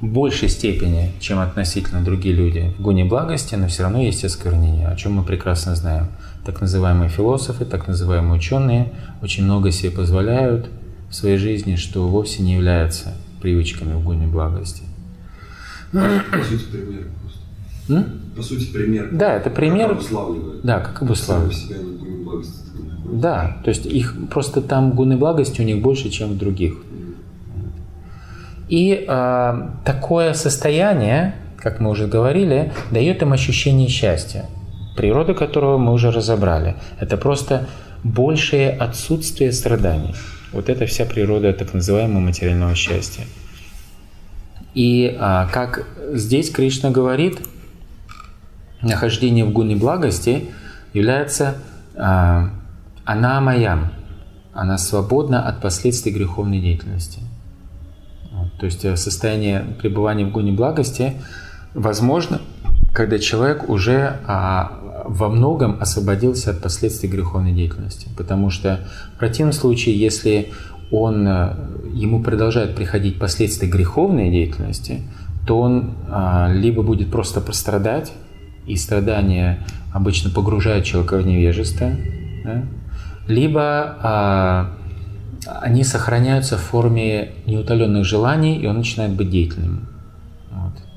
[0.00, 4.88] в большей степени, чем относительно другие люди в гуне благости, но все равно есть осквернение,
[4.88, 6.08] о чем мы прекрасно знаем.
[6.44, 10.68] Так называемые философы, так называемые ученые очень много себе позволяют
[11.08, 14.82] в своей жизни, что вовсе не является привычками в гуне благости.
[15.92, 15.98] По
[16.44, 17.40] сути, пример просто.
[17.88, 18.20] М?
[18.36, 19.08] По сути, пример.
[19.12, 19.88] Да, это пример.
[19.88, 20.60] Как обуславливает.
[20.62, 21.56] Да, как обуславливает.
[21.56, 22.66] себя не гуне благости.
[23.12, 26.74] Да, то есть их просто там гуны благости у них больше, чем в других.
[28.68, 34.46] И э, такое состояние, как мы уже говорили, дает им ощущение счастья,
[34.96, 36.74] природа которого мы уже разобрали.
[36.98, 37.68] Это просто
[38.02, 40.14] большее отсутствие страданий.
[40.52, 43.24] Вот это вся природа так называемого материального счастья.
[44.74, 47.38] И а, как здесь Кришна говорит,
[48.82, 50.48] нахождение в гуне благости
[50.92, 51.56] является
[51.94, 52.50] а,
[53.06, 53.92] она моя,
[54.52, 57.20] она свободна от последствий греховной деятельности.
[58.32, 61.14] Вот, то есть э, состояние пребывания в гуне благости
[61.72, 62.40] возможно,
[62.92, 68.08] когда человек уже а, во многом освободился от последствий греховной деятельности.
[68.16, 68.80] Потому что
[69.14, 70.52] в противном случае, если
[70.90, 71.54] он, э,
[71.92, 75.02] ему продолжают приходить последствия греховной деятельности,
[75.46, 78.12] то он а, либо будет просто пострадать,
[78.66, 81.92] и страдания обычно погружают человека в невежество,
[82.44, 82.64] да?
[83.28, 84.70] Либо а,
[85.60, 89.88] они сохраняются в форме неутоленных желаний, и он начинает быть деятельным.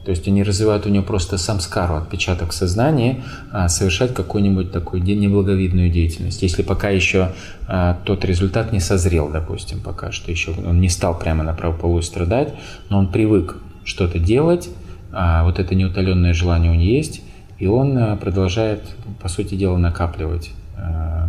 [0.05, 5.91] То есть они развивают у него просто самскару, отпечаток сознания, а, совершать какую-нибудь такую неблаговидную
[5.91, 6.41] деятельность.
[6.41, 7.33] Если пока еще
[7.67, 12.01] а, тот результат не созрел, допустим, пока что еще он не стал прямо на правополую
[12.01, 12.55] страдать,
[12.89, 14.69] но он привык что-то делать,
[15.11, 17.21] вот это неутоленное желание у него есть,
[17.57, 18.83] и он продолжает,
[19.21, 20.51] по сути дела, накапливать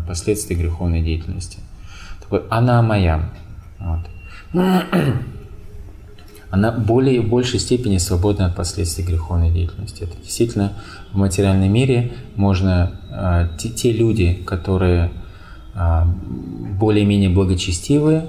[0.06, 1.58] последствия греховной деятельности.
[2.20, 3.30] Такой «она моя».
[3.78, 4.00] Вот
[6.50, 10.02] она более, в большей степени свободна от последствий греховной деятельности.
[10.02, 10.72] Это действительно
[11.12, 15.12] в материальном мире можно а, те, те люди, которые
[15.74, 18.26] а, более-менее благочестивы,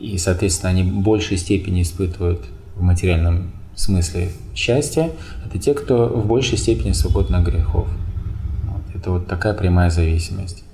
[0.00, 2.40] и, соответственно, они в большей степени испытывают
[2.74, 5.12] в материальном смысле счастье,
[5.46, 7.86] это те, кто в большей степени свободны от грехов.
[9.04, 10.64] Это вот такая прямая зависимость.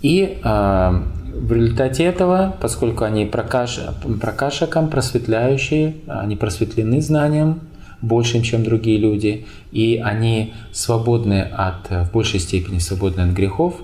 [0.00, 1.02] И э,
[1.34, 3.80] в результате этого, поскольку они прокаш,
[4.20, 7.62] прокашакам, просветляющие, они просветлены знанием
[8.00, 13.82] большим, чем другие люди, и они свободны от, в большей степени свободны от грехов,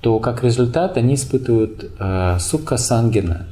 [0.00, 3.46] то как результат они испытывают э, сукка сангена,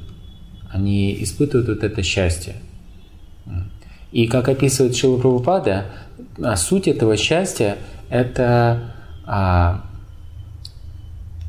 [0.68, 2.56] они испытывают вот это счастье.
[4.11, 5.85] И как описывает Шила Прабхупада,
[6.42, 7.76] а, суть этого счастья–
[8.11, 8.99] это а,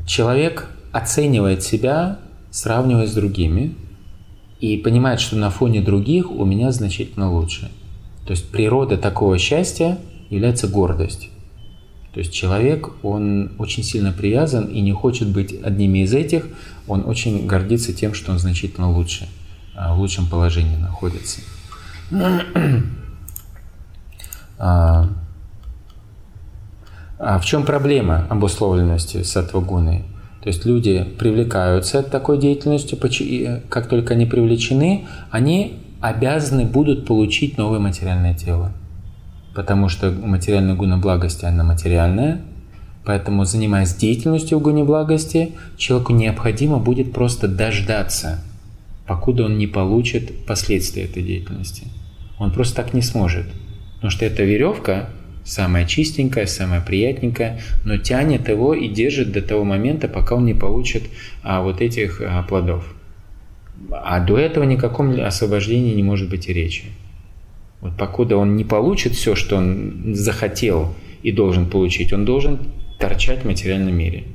[0.05, 2.19] человек оценивает себя,
[2.51, 3.75] сравнивая с другими,
[4.59, 7.71] и понимает, что на фоне других у меня значительно лучше.
[8.25, 9.97] То есть природа такого счастья
[10.29, 11.29] является гордость.
[12.13, 16.45] То есть человек, он очень сильно привязан и не хочет быть одними из этих,
[16.87, 19.29] он очень гордится тем, что он значительно лучше,
[19.75, 21.39] а, в лучшем положении находится.
[27.19, 30.03] А, в чем проблема обусловленности сатвагуны?
[30.41, 32.97] То есть люди привлекаются такой деятельностью,
[33.69, 38.73] как только они привлечены, они обязаны будут получить новое материальное тело.
[39.53, 42.41] Потому что материальная гуна благости, она материальная,
[43.05, 48.39] поэтому занимаясь деятельностью в гуне благости, человеку необходимо будет просто дождаться,
[49.05, 51.83] покуда он не получит последствия этой деятельности.
[52.39, 53.45] Он просто так не сможет.
[53.95, 55.09] Потому что эта веревка,
[55.43, 60.53] самая чистенькая, самая приятненькая, но тянет его и держит до того момента, пока он не
[60.53, 61.03] получит
[61.43, 62.93] а, вот этих а, плодов.
[63.91, 66.85] А до этого никаком освобождении не может быть и речи.
[67.81, 72.59] Вот покуда он не получит все, что он захотел и должен получить, он должен
[72.99, 74.25] торчать в материальном мире.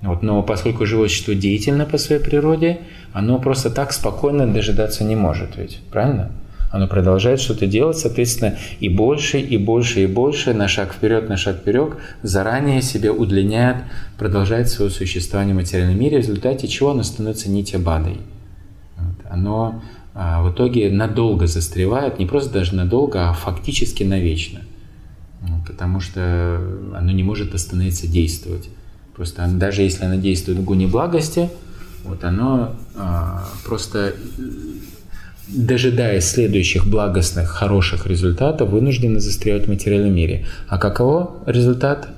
[0.00, 2.78] Вот, но поскольку животное деятельно по своей природе,
[3.12, 6.32] оно просто так спокойно дожидаться не может ведь, правильно?
[6.70, 11.36] Оно продолжает что-то делать, соответственно, и больше, и больше, и больше, на шаг вперед, на
[11.36, 13.78] шаг вперед, заранее себе удлиняет,
[14.18, 18.18] продолжает свое существование в материальном мире, в результате чего оно становится нитябадой.
[18.96, 19.16] Вот.
[19.30, 19.82] Оно
[20.14, 24.60] а, в итоге надолго застревает, не просто даже надолго, а фактически навечно.
[25.66, 26.60] Потому что
[26.94, 28.68] оно не может остановиться действовать.
[29.14, 31.48] Просто даже если оно действует в гуне благости,
[32.04, 34.14] вот оно а, просто
[35.48, 40.46] дожидаясь следующих благостных, хороших результатов, вынуждены застревать в материальном мире.
[40.68, 42.08] А каково результат?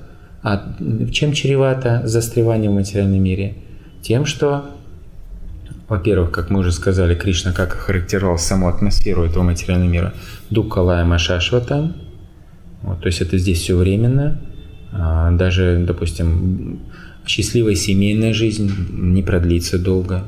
[0.43, 0.75] А
[1.11, 3.55] чем чревато застревание в материальном мире?
[4.01, 4.65] Тем, что,
[5.87, 10.13] во-первых, как мы уже сказали, Кришна как охарактеризовал саму атмосферу этого материального мира.
[10.49, 11.95] Дукалая Машашватам.
[12.81, 14.41] Вот, то есть это здесь все временно.
[14.91, 16.79] А, даже, допустим,
[17.25, 20.23] счастливая семейная жизнь не продлится долго.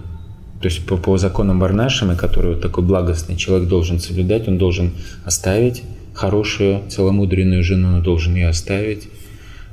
[0.63, 4.91] То есть по, по законам Барнашима, который вот такой благостный человек должен соблюдать, он должен
[5.26, 9.10] оставить хорошую, целомудренную жену, он должен ее оставить.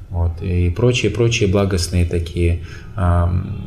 [0.08, 2.64] Вот, и прочие-прочие благостные такие
[2.96, 3.24] э,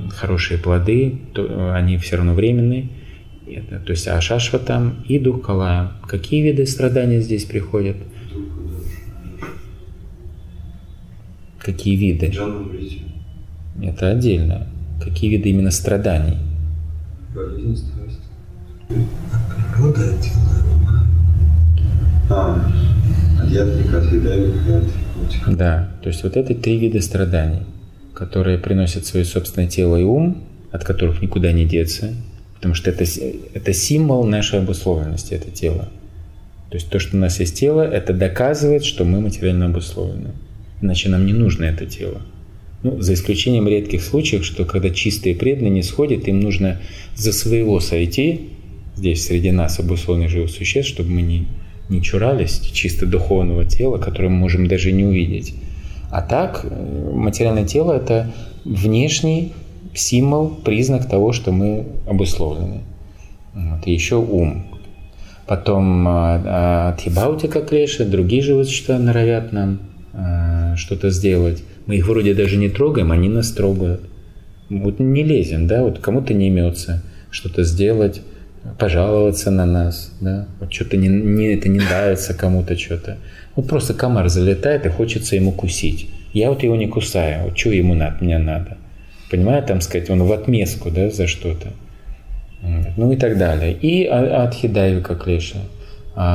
[0.10, 2.90] хорошие плоды, то, они все равно временные.
[3.48, 5.94] Это, то есть Ашашва там и Дух Калая.
[6.06, 7.96] Какие виды страданий здесь приходят?
[11.58, 12.34] Какие виды?
[13.82, 14.68] Это отдельно.
[15.02, 16.36] Какие виды именно страданий?
[17.34, 18.20] Болезнь, страсть.
[18.88, 21.08] Природа отдела ума.
[22.30, 22.72] А,
[23.42, 24.82] адьятмика, адьятмика.
[25.48, 27.64] Да, то есть вот это три вида страданий,
[28.14, 32.14] которые приносят свое собственное тело и ум, от которых никуда не деться,
[32.56, 33.04] потому что это,
[33.54, 35.90] это символ нашей обусловленности, это тело.
[36.70, 40.32] То есть то, что у нас есть тело, это доказывает, что мы материально обусловлены.
[40.82, 42.22] Иначе нам не нужно это тело.
[42.84, 46.82] Ну, за исключением редких случаев, что когда чистые преданные не сходят, им нужно
[47.16, 48.50] за своего сойти,
[48.98, 51.48] здесь среди нас обусловленных живых существ, чтобы мы не,
[51.88, 55.56] не чурались чисто духовного тела, которое мы можем даже не увидеть.
[56.12, 58.34] А так, э, материальное тело– это
[58.66, 59.54] внешний
[59.94, 62.82] символ, признак того, что мы обусловлены.
[63.54, 64.66] Вот, и еще ум.
[65.48, 69.80] Потом а, Тибаути, как Леша, другие живые существа норовят нам
[70.14, 71.64] а, что-то сделать.
[71.86, 74.02] Мы их вроде даже не трогаем, они нас трогают.
[74.70, 78.22] Вот не лезем, да, вот кому-то не имется что-то сделать,
[78.80, 83.18] пожаловаться на нас, да, вот что-то не, не, это не нравится кому-то что-то.
[83.56, 86.10] Вот просто комар залетает и хочется ему кусить.
[86.34, 88.78] Я вот его не кусаю, вот что ему надо, мне надо.
[89.30, 91.70] Понимаю, там сказать, он в отместку, да, за что-то.
[92.96, 93.74] Ну и так далее.
[93.74, 95.58] И адхидайви, как леша.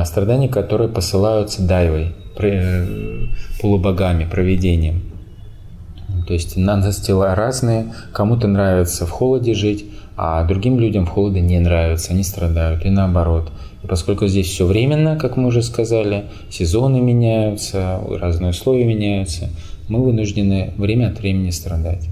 [0.05, 2.85] Страдания, которые посылаются дайвой, э,
[3.61, 5.01] полубогами, проведением.
[6.29, 11.41] То есть нас тела разные, кому-то нравится в холоде жить, а другим людям в холоде
[11.41, 13.51] не нравится, они страдают, и наоборот.
[13.83, 19.49] И поскольку здесь все временно, как мы уже сказали, сезоны меняются, разные условия меняются,
[19.87, 22.09] мы вынуждены время от времени страдать.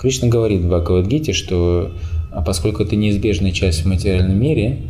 [0.00, 1.90] Кришна говорит в Бхагавадгите, что
[2.30, 4.82] а поскольку это неизбежная часть в материальном мире,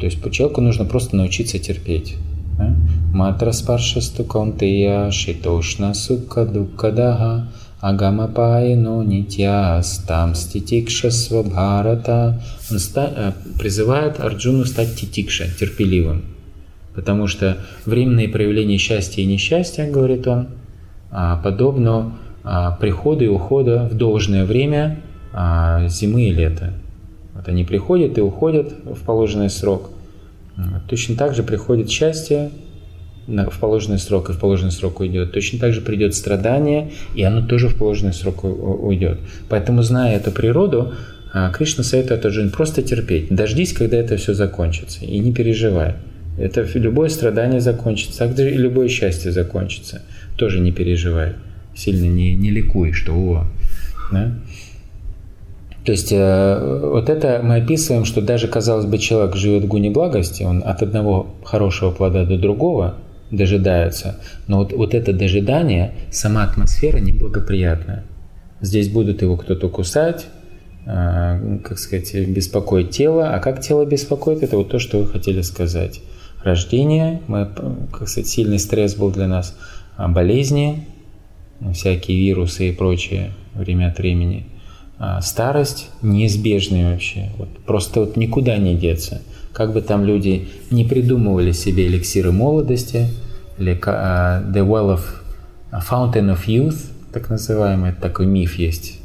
[0.00, 2.16] то есть человеку нужно просто научиться терпеть.
[3.14, 7.46] Матра спаршасту каунтея шитошна сукка дуккадаха
[7.80, 12.42] агамапайно нитьястам ститикшасва бхарата.
[12.72, 16.22] Он э, призывает Арджуну стать титикша, терпеливым.
[16.96, 20.48] Потому что временные проявления счастья и несчастья, говорит он,
[21.12, 24.98] а, подобно а, приходу и ухода в должное время
[25.32, 26.72] а, зимы и лета.
[27.32, 29.90] Вот они приходят и уходят в положенный срок–
[30.88, 32.50] Точно так же приходит счастье
[33.26, 35.32] в положенный срок, и в положенный срок уйдет.
[35.32, 39.18] Точно так же придет страдание, и оно тоже в положенный срок уйдет.
[39.48, 40.94] Поэтому, зная эту природу,
[41.32, 43.28] а, Кришна советует Арджуне просто терпеть.
[43.28, 45.94] Дождись, когда это все закончится, и не переживай.
[46.38, 50.02] Это любое страдание закончится, так же и любое счастье закончится.
[50.36, 51.34] Тоже не переживай.
[51.74, 53.46] Сильно не, не ликуй, что о.
[54.12, 54.32] Да?
[55.84, 59.90] То есть э, вот это мы описываем, что даже, казалось бы, человек живет в гуне
[59.90, 62.94] благости, он от одного хорошего плода до другого
[63.36, 68.04] дожидается, но вот, вот это дожидание, сама атмосфера неблагоприятная.
[68.60, 70.26] Здесь будут его кто-то кусать,
[70.86, 73.34] э, как сказать, беспокоить тело.
[73.34, 76.00] А как тело беспокоит, это вот то, что вы хотели сказать.
[76.42, 77.48] Рождение, мы,
[77.92, 79.56] как сказать, сильный стресс был для нас,
[79.96, 80.86] а болезни,
[81.72, 84.46] всякие вирусы и прочее время от времени–
[84.98, 87.30] а, старость неизбежная вообще.
[87.38, 89.22] Вот просто вот никуда не деться.
[89.52, 93.08] Как бы там люди не придумывали себе эликсиры молодости,
[93.58, 95.02] или uh, The Well of
[95.72, 98.98] Fountain of Youth, так называемый, такой миф есть,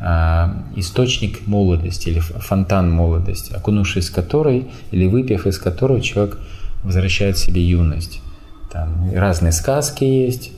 [0.00, 6.38] uh, источник молодости или фонтан молодости, окунувшись в который или выпив из которого человек
[6.84, 8.20] возвращает себе юность.
[8.72, 10.52] Там разные сказки есть,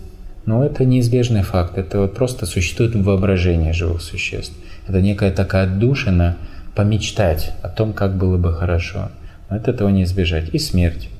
[0.45, 1.79] но это неизбежный факт.
[1.79, 4.55] Это вот просто существует воображение живых существ.
[4.87, 6.37] Это некая такая отдушина
[6.75, 9.11] помечтать о том, как было бы хорошо.
[9.51, 10.49] Но от этого не избежать.
[10.55, 11.11] И смерть.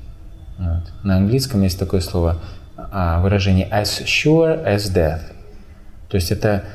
[0.59, 0.83] Вот.
[1.03, 2.37] На английском есть такое слово,
[2.77, 5.21] а, выражение as sure as death.
[6.09, 6.65] То есть это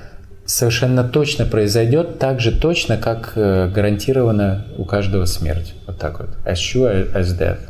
[0.47, 5.75] совершенно точно произойдет, так же точно, как э, гарантировано у каждого смерть.
[5.87, 6.31] Вот так вот.
[6.45, 7.61] As sure as death.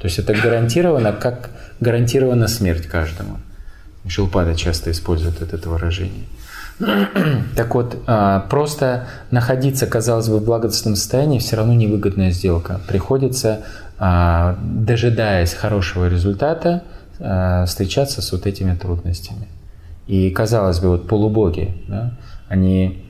[0.00, 1.50] То есть это гарантировано, как
[1.80, 3.38] гарантирована смерть каждому.
[4.06, 6.24] Шилпада часто использует это выражение.
[7.56, 12.80] Так вот, а, просто находиться, казалось бы, в благодатственном состоянии все равно невыгодная сделка.
[12.88, 13.60] Приходится,
[13.98, 16.82] дожидаясь хорошего результата,
[17.20, 19.48] а, встречаться с вот этими трудностями.
[20.06, 22.14] И, казалось бы, вот полубоги, да,
[22.48, 23.04] они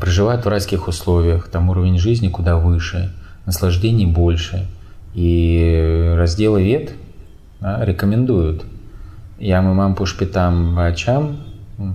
[0.00, 3.12] проживают в райских условиях, там уровень жизни куда выше,
[3.46, 4.66] наслаждений больше.
[5.14, 6.92] И разделы вет
[7.60, 8.64] да, рекомендуют
[9.38, 11.38] Ямамам Пушпитам Вачам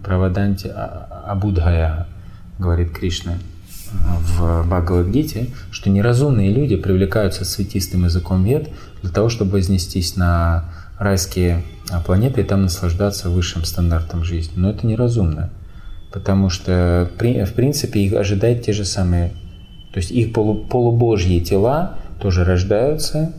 [0.04, 2.08] Праваданти Абудхая,
[2.60, 3.34] говорит Кришна
[4.02, 8.70] в Бхагавадгите, что неразумные люди привлекаются светистым языком вет
[9.02, 10.66] для того, чтобы вознестись на
[10.98, 11.64] райские
[12.06, 14.54] планеты и там наслаждаться высшим стандартом жизни.
[14.56, 15.50] Но это неразумно,
[16.12, 19.30] потому что в принципе их ожидают те же самые,
[19.92, 23.34] то есть их полу, полубожьи тела тоже рождаются,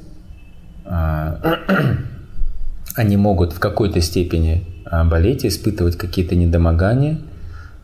[0.84, 1.40] а,
[2.94, 7.18] они могут в какой-то степени а, болеть, испытывать какие-то недомогания.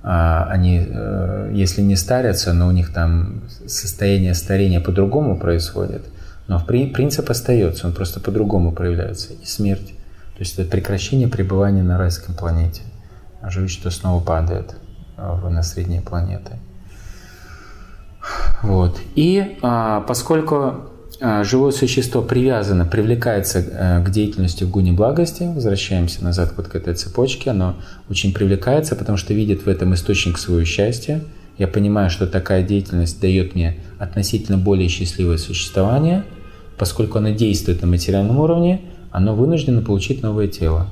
[0.05, 6.05] А, они, э, если не старятся, но у них там состояние старения по-другому происходит,
[6.49, 9.33] но принцип остается, он просто по-другому проявляется.
[9.35, 9.95] И смерть.
[10.35, 12.83] То есть это прекращение пребывания на райском планете.
[13.41, 14.75] А живое что снова падает
[15.17, 16.59] на средние планеты.
[18.63, 18.99] Вот.
[19.15, 20.92] И а, поскольку а,
[21.45, 26.95] живое существо привязано, привлекается э, к деятельности в гуне благости, возвращаемся назад вот к этой
[26.95, 27.77] цепочке, оно
[28.11, 31.23] очень привлекается, потому что видит в этом источник своего счастья.
[31.59, 36.25] Я понимаю, что такая деятельность дает мне относительно более счастливое существование,
[36.77, 38.81] поскольку она действует на материальном уровне,
[39.13, 40.89] оно вынуждено получить новое тело.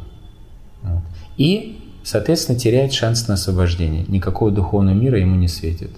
[1.39, 4.05] И, соответственно, теряет шанс на освобождение.
[4.07, 5.91] Никакого духовного мира ему не светит,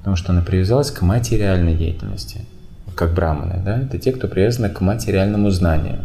[0.00, 2.44] потому что она привязалась к материальной деятельности–
[2.94, 6.00] как браманы, да, это те, кто привязаны к материальному знанию.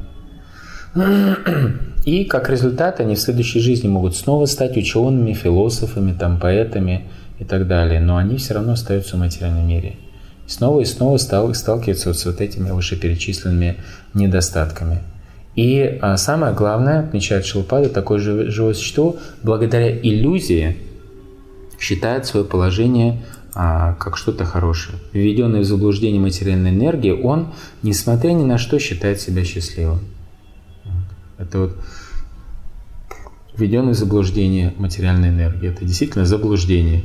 [2.06, 7.08] И как результат они в следующей жизни могут снова стать учеными, философами, там, поэтами
[7.40, 9.98] и так далее, но они все равно остаются в материальном мире.
[10.48, 13.78] И снова и снова стал, сталкиваются вот с вот этими вышеперечисленными
[14.14, 15.00] недостатками.
[15.56, 20.78] И а, самое главное, отмечает Шилпада, такое живое существо, благодаря иллюзии
[21.80, 23.22] считает свое положение
[23.60, 25.00] а, как что-то хорошее.
[25.14, 30.02] Введенный в заблуждение материальной энергии, он, несмотря ни на что, считает себя счастливым.
[31.40, 31.78] Это вот
[33.58, 35.70] введенный в заблуждение материальной энергии.
[35.70, 37.02] Это действительно заблуждение.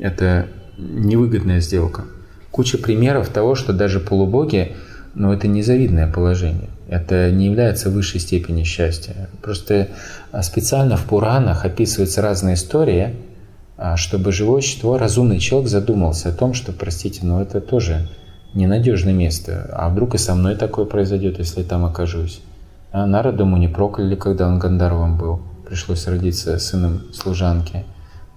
[0.00, 0.48] Это
[0.78, 2.06] невыгодная сделка.
[2.50, 4.74] Куча примеров того, что даже полубоги,
[5.14, 6.70] но ну, это незавидное положение.
[6.88, 9.30] Это не является высшей степенью счастья.
[9.42, 9.90] Просто
[10.42, 13.27] специально в Пуранах описываются разные истории, а,
[13.96, 18.08] чтобы живое существо, разумный человек задумался о том, что, простите, но это тоже
[18.54, 19.70] ненадежное место.
[19.72, 22.40] А вдруг и со мной такое произойдет, если я там окажусь?
[22.90, 25.40] А Народому не прокляли, когда он Гандаровым был.
[25.66, 27.84] Пришлось родиться сыном служанки.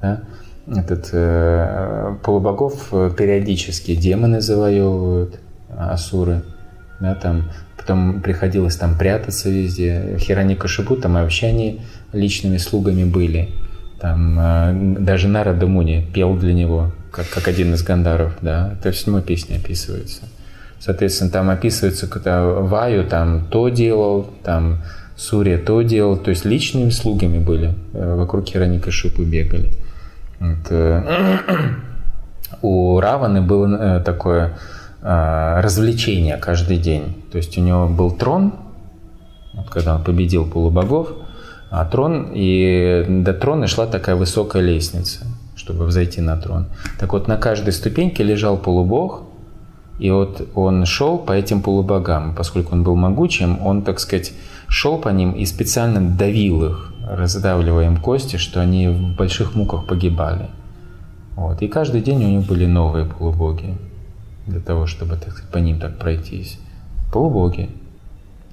[0.01, 0.21] Да?
[0.67, 5.39] Этот, э, полубогов периодически демоны завоевывают,
[5.75, 6.43] асуры.
[6.99, 10.17] Да, там, потом приходилось там прятаться везде.
[10.19, 11.81] Хираника Шипу, там вообще они
[12.13, 13.49] личными слугами были.
[14.01, 18.75] Там э, даже Нарада Муни пел для него, как, как один из гандаров, да.
[18.81, 20.23] То есть его песни описываются.
[20.79, 24.79] Соответственно, там описывается, когда Ваю там то делал, там
[25.15, 29.71] Сурья то делал, то есть личными слугами были, э, вокруг Хираника Шипу бегали.
[30.39, 30.71] Вот.
[30.71, 31.37] Э,
[32.63, 34.57] у Раваны было такое
[35.03, 37.23] развлечение каждый день.
[37.31, 38.53] То есть у него был трон,
[39.53, 41.09] вот когда он победил полубогов,
[41.71, 46.65] а трон, и до трона шла такая высокая лестница, чтобы взойти на трон.
[46.99, 49.23] Так вот, на каждой ступеньке лежал полубог,
[49.97, 52.35] и вот он шел по этим полубогам.
[52.35, 54.33] Поскольку он был могучим, он, так сказать,
[54.67, 59.85] шел по ним и специально давил их, раздавливая им кости, что они в больших муках
[59.87, 60.49] погибали.
[61.37, 61.61] Вот.
[61.61, 63.77] И каждый день у него были новые полубоги
[64.45, 66.59] для того, чтобы так сказать, по ним так пройтись.
[67.13, 67.69] Полубоги.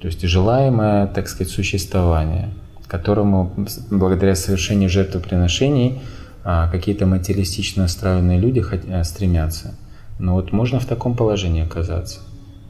[0.00, 2.50] То есть желаемое, так сказать, существование–
[2.88, 3.52] которому
[3.90, 6.00] благодаря совершению жертвоприношений
[6.42, 9.74] а, какие-то материалистично настроенные люди э, стремятся.
[10.18, 12.20] Но вот можно в таком положении оказаться.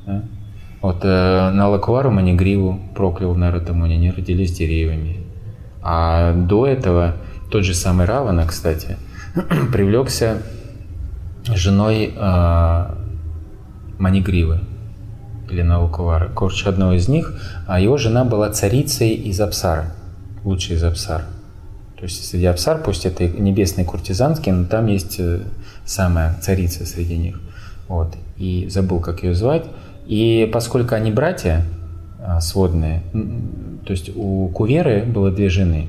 [0.06, 0.22] Да?
[0.82, 5.18] Вот э, на Лаквару Манигриву проклял Нарадамуни, они родились деревьями.
[5.82, 7.14] А до этого
[7.50, 8.96] тот же самый Равана, кстати,
[9.72, 10.42] привлекся
[11.44, 12.94] женой э,
[13.98, 14.60] Манигривы
[15.48, 19.94] или Налакувара, корч одного из них, а его жена была царицей из Апсара
[20.48, 21.24] лучший из Апсар.
[21.96, 25.40] То есть среди Апсар, пусть это и небесные куртизанки, но там есть э,
[25.84, 27.40] самая царица среди них.
[27.88, 28.16] Вот.
[28.36, 29.64] И забыл, как ее звать.
[30.06, 31.64] И поскольку они братья
[32.20, 33.02] а, сводные,
[33.84, 35.88] то есть у Куверы было две жены.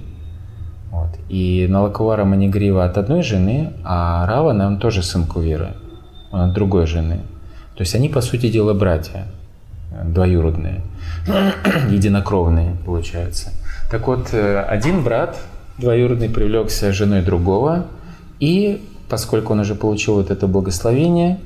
[0.92, 1.10] Вот.
[1.30, 5.76] И Налакувара Манигрива от одной жены, а Равана, он тоже сын Куверы,
[6.32, 7.22] он от другой жены.
[7.76, 9.28] То есть они, по сути дела, братья
[10.04, 10.82] двоюродные,
[11.90, 13.52] единокровные, получается.
[13.90, 15.38] Так вот, э, один брат
[15.78, 17.88] двоюродный привлекся женой другого,
[18.40, 21.40] и поскольку он уже получил вот это благословение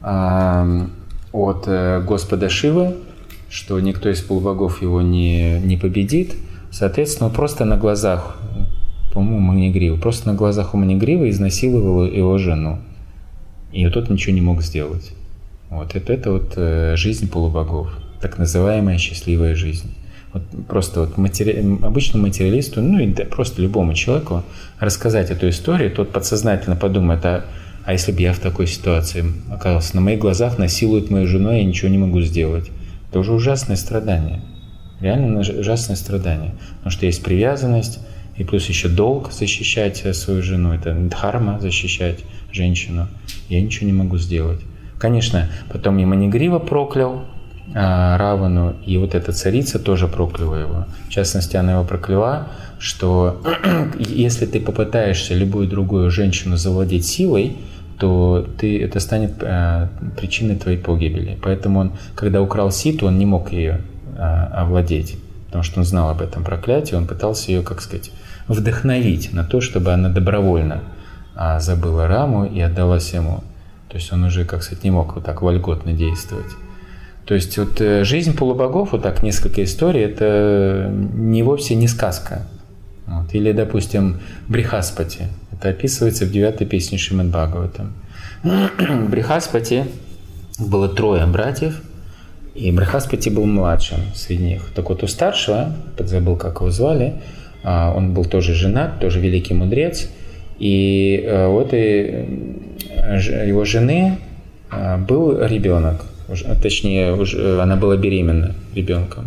[0.00, 2.96] от э, Господа Шивы,
[3.48, 6.34] что никто из полубогов его не, не победит,
[6.70, 8.38] соответственно, просто на глазах,
[9.12, 12.78] по-моему, Манигрива, просто на глазах у Манигрива изнасиловал его жену.
[13.72, 15.12] И тот ничего не мог сделать.
[15.70, 19.94] Вот это, это вот э, жизнь полубогов, так называемая счастливая жизнь.
[20.32, 21.64] Вот просто вот матери...
[21.82, 24.44] обычному материалисту, ну и просто любому человеку
[24.78, 27.44] рассказать эту историю, тот подсознательно подумает, а,
[27.84, 31.64] а если бы я в такой ситуации оказался, на моих глазах насилуют мою жену, я
[31.64, 32.70] ничего не могу сделать.
[33.08, 34.42] Это уже ужасное страдание.
[35.00, 36.54] Реально ужасное страдание.
[36.76, 38.00] Потому что есть привязанность,
[38.36, 42.20] и плюс еще долг защищать свою жену, это дхарма защищать
[42.52, 43.08] женщину.
[43.48, 44.60] Я ничего не могу сделать.
[44.98, 47.24] Конечно, потом и Манигрива проклял
[47.74, 50.86] Равану, и вот эта царица тоже прокляла его.
[51.06, 52.48] В частности, она его прокляла,
[52.78, 53.42] что
[53.98, 57.58] если ты попытаешься любую другую женщину завладеть силой,
[57.98, 61.38] то ты, это станет а, причиной твоей погибели.
[61.42, 63.80] Поэтому он, когда украл Ситу, он не мог ее
[64.16, 65.16] а, овладеть,
[65.46, 68.12] потому что он знал об этом проклятии, он пытался ее, как сказать,
[68.46, 70.82] вдохновить на то, чтобы она добровольно
[71.34, 73.42] а, забыла Раму и отдалась ему.
[73.88, 76.50] То есть он уже, как сказать, не мог вот так вольготно действовать.
[77.28, 82.46] То есть вот э, жизнь полубогов, вот так несколько историй, это не вовсе не сказка.
[83.06, 83.34] Вот.
[83.34, 85.26] Или, допустим, Брихаспати.
[85.52, 87.92] Это описывается в девятой песне Шримад Бхагаватам.
[89.10, 89.84] Брихаспати
[90.58, 91.82] было трое братьев,
[92.54, 94.70] и Брахаспати был младшим среди них.
[94.74, 97.20] Так вот, у старшего, подзабыл, как его звали,
[97.62, 100.08] а, он был тоже женат, тоже великий мудрец,
[100.58, 102.26] и э, у этой
[103.46, 104.18] его жены
[104.70, 106.06] а, был ребенок,
[106.62, 109.26] точнее, уже, она была беременна ребенком.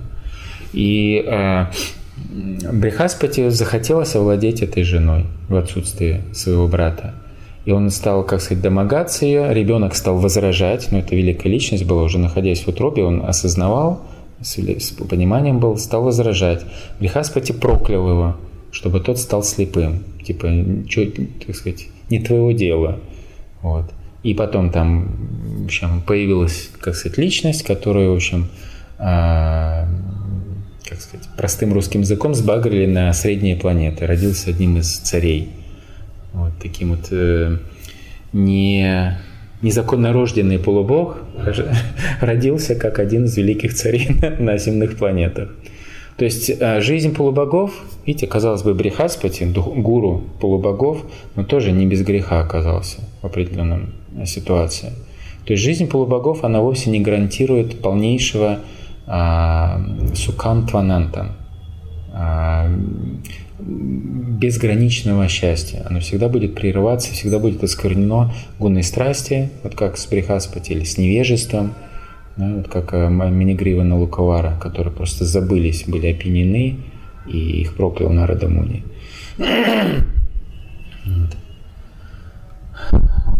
[0.73, 1.65] И э,
[2.71, 7.13] Брехаспати захотелось овладеть этой женой в отсутствие своего брата.
[7.65, 9.53] И он стал, как сказать, домогаться ее.
[9.53, 14.01] Ребенок стал возражать, но это великая личность была, уже находясь в утробе, он осознавал,
[14.41, 14.55] с,
[15.09, 16.63] пониманием был, стал возражать.
[16.99, 18.37] Брехаспати проклял его,
[18.71, 20.03] чтобы тот стал слепым.
[20.23, 20.47] Типа,
[20.89, 21.05] что,
[21.45, 22.99] так сказать, не твоего дела.
[23.61, 23.85] Вот.
[24.23, 25.07] И потом там,
[25.61, 28.49] в общем, появилась, как сказать, личность, которая, в общем,
[28.99, 34.05] э, как сказать, простым русским языком сбагрили на средние планеты.
[34.05, 35.49] Родился одним из царей.
[36.33, 37.57] Вот таким вот э,
[38.31, 39.17] не
[39.63, 41.17] незаконно рожденный полубог
[42.21, 44.09] родился как один из великих царей
[44.39, 45.49] на, земных планетах.
[46.17, 47.73] То есть э, жизнь полубогов,
[48.05, 51.03] видите, казалось бы, Брихаспати, гуру полубогов,
[51.35, 53.93] но тоже не без греха оказался в определенном.
[55.45, 58.59] То есть жизнь полубогов, она вовсе не гарантирует полнейшего
[59.07, 59.81] а,
[60.13, 61.31] сукантвананта,
[62.13, 62.69] а,
[63.59, 65.85] безграничного счастья.
[65.89, 70.97] Оно всегда будет прерываться, всегда будет осквернено гунной страсти, вот как с Брихаспати или с
[70.97, 71.73] невежеством,
[72.37, 76.77] да, вот как э, Минигрива на Лукавара, которые просто забылись, были опьянены,
[77.27, 78.83] и их проклял Нарада Муни.
[81.03, 81.35] Вот.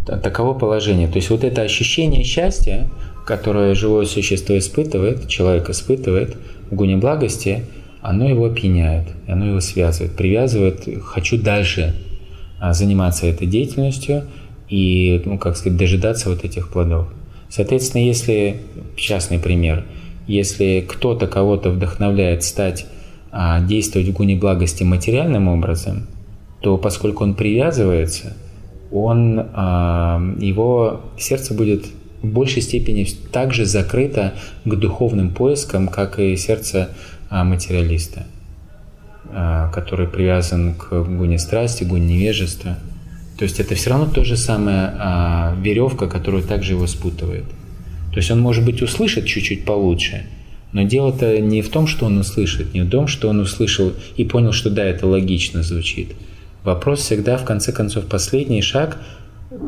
[0.05, 1.07] Таково положение.
[1.07, 2.89] То есть вот это ощущение счастья,
[3.25, 6.35] которое живое существо испытывает, человек испытывает
[6.69, 7.65] в гуне благости,
[8.01, 11.95] оно его опьяняет, оно его связывает, привязывает, хочу дальше
[12.59, 14.23] а, заниматься этой деятельностью
[14.69, 17.07] и, ну, как сказать, дожидаться вот этих плодов.
[17.49, 18.61] Соответственно, если,
[18.95, 19.85] частный пример,
[20.27, 22.85] если кто-то кого-то вдохновляет стать,
[23.31, 26.07] а, действовать в гуне благости материальным образом,
[26.61, 28.35] то поскольку он привязывается,
[28.91, 31.85] он, а, его сердце будет
[32.21, 34.33] в большей степени также закрыто
[34.65, 36.89] к духовным поискам, как и сердце
[37.29, 38.25] а, материалиста,
[39.29, 42.77] а, который привязан к гуне страсти, гуне невежества.
[43.37, 47.45] То есть это все равно то же самое веревка, которую также его спутывает.
[48.11, 50.25] То есть он, может быть, услышит чуть-чуть получше,
[50.73, 54.25] но дело-то не в том, что он услышит, не в том, что он услышал и
[54.25, 56.09] понял, что да, это логично звучит.
[56.64, 58.97] Вопрос всегда, в конце концов, последний шаг,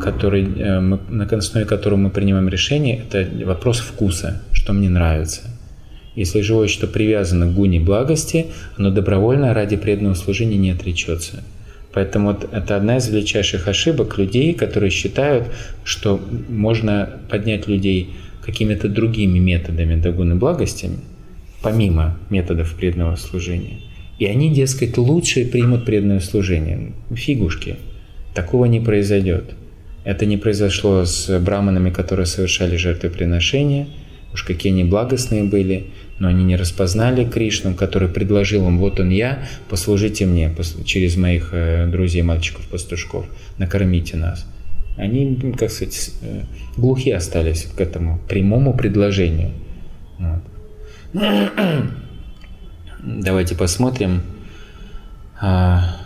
[0.02, 5.41] который, э, на основе которого мы принимаем решение, это вопрос вкуса, что мне нравится.
[6.16, 11.44] Если живое что привязано к гуне благости, оно добровольно ради преданного служения не отречется.
[11.91, 15.48] Поэтому вот это одна из величайших ошибок людей, которые считают,
[15.84, 16.20] что
[16.50, 18.14] можно поднять людей
[18.46, 20.91] какими-то другими методами до гуны благости,
[21.62, 23.80] помимо методов преданного служения.
[24.20, 26.93] И они, дескать, лучше примут преданное служение.
[27.14, 27.78] Фигушки.
[28.34, 29.55] Такого не произойдет.
[30.03, 33.88] Это не произошло с браманами, которые совершали жертвоприношения.
[34.34, 35.88] Уж какие они благостные были
[36.20, 40.53] но они не распознали Кришну, который предложил им, вот он я, послужите мне
[40.86, 43.26] через моих э, друзей, мальчиков-пастушков,
[43.57, 44.45] накормите нас.
[44.95, 46.43] Они, как сказать, э,
[46.78, 49.51] глухи остались к этому прямому предложению.
[50.20, 51.24] Вот.
[53.06, 54.22] Давайте посмотрим
[55.38, 55.97] а,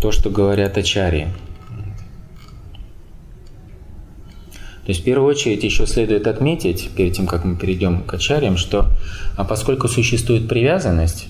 [0.00, 1.28] то, что говорят Ачари.
[4.86, 8.56] То есть в первую очередь еще следует отметить, перед тем, как мы перейдем к ачарьям,
[8.56, 8.88] что
[9.36, 11.26] а поскольку существует привязанность,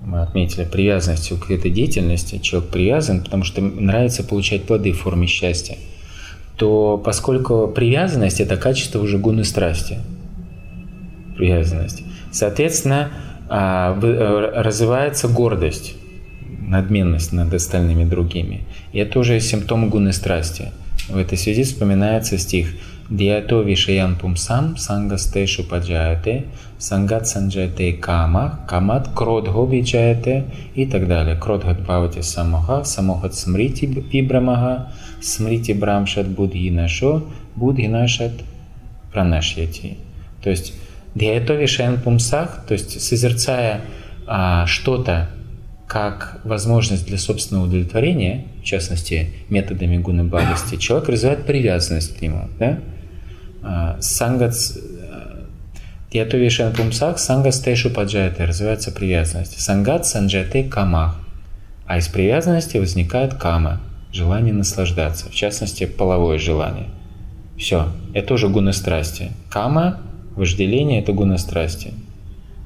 [0.00, 5.26] мы отметили привязанность к этой деятельности, человек привязан, потому что нравится получать плоды в форме
[5.26, 5.76] счастья,
[6.56, 9.98] то поскольку привязанность– это качество уже гуны страсти,
[11.36, 13.10] привязанность, соответственно,
[13.48, 15.94] развивается гордость,
[16.60, 18.62] надменность над остальными другими.
[18.92, 20.72] И это уже симптом гуны страсти–
[21.08, 22.74] в этой связи вспоминается стих
[23.08, 26.46] «Диато вишаян пумсам сангастешу паджаяте,
[26.78, 31.36] сангат санджаяте кама, камат кродхо виджаяте» и так далее.
[31.36, 37.22] Кродхат бхавати самоха, самохат смрити вибрамага, смрити брамшат будхинашо,
[37.54, 38.32] будхинашат
[39.12, 39.98] пранашьяти.
[40.42, 40.72] То есть
[41.16, 43.80] «Диато вишаян пумсах», то есть созерцая
[44.28, 45.28] а, что-то
[45.88, 52.48] как возможность для собственного удовлетворения, в частности, методами гуны благости, человек развивает привязанность к нему.
[52.60, 52.78] Да?
[53.62, 54.54] А, Сангат
[56.12, 59.60] Ятовишен пумсах санга стешу паджаяте, развивается привязанность.
[59.60, 61.18] Сангат санджате камах.
[61.86, 63.80] А из привязанности возникает кама,
[64.12, 66.88] желание наслаждаться, в частности, половое желание.
[67.58, 69.30] Все, это уже гуна страсти.
[69.50, 70.00] Кама,
[70.36, 71.94] вожделение– это гуна страсти.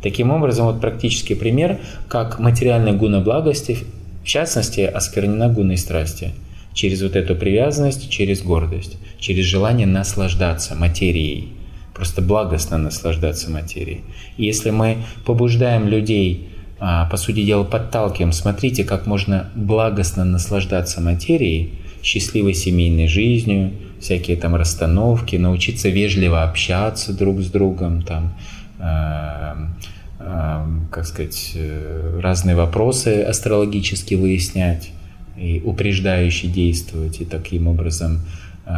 [0.03, 3.79] Таким образом, вот практический пример, как материальная гуна благости,
[4.23, 6.33] в частности, осквернена гуной страсти.
[6.73, 11.49] Через вот эту привязанность, через гордость, через желание наслаждаться материей.
[11.95, 14.03] Просто благостно наслаждаться материей.
[14.37, 16.49] И если мы побуждаем людей,
[16.79, 24.37] а, по сути дела, подталкиваем, смотрите, как можно благостно наслаждаться материей, счастливой семейной жизнью, всякие
[24.37, 28.35] там расстановки, научиться вежливо общаться друг с другом, там,
[28.81, 29.75] Эм,
[30.21, 34.91] эм, как сказать, э, разные вопросы астрологически выяснять
[35.37, 38.21] и упреждающе действовать, и таким образом
[38.67, 38.73] э,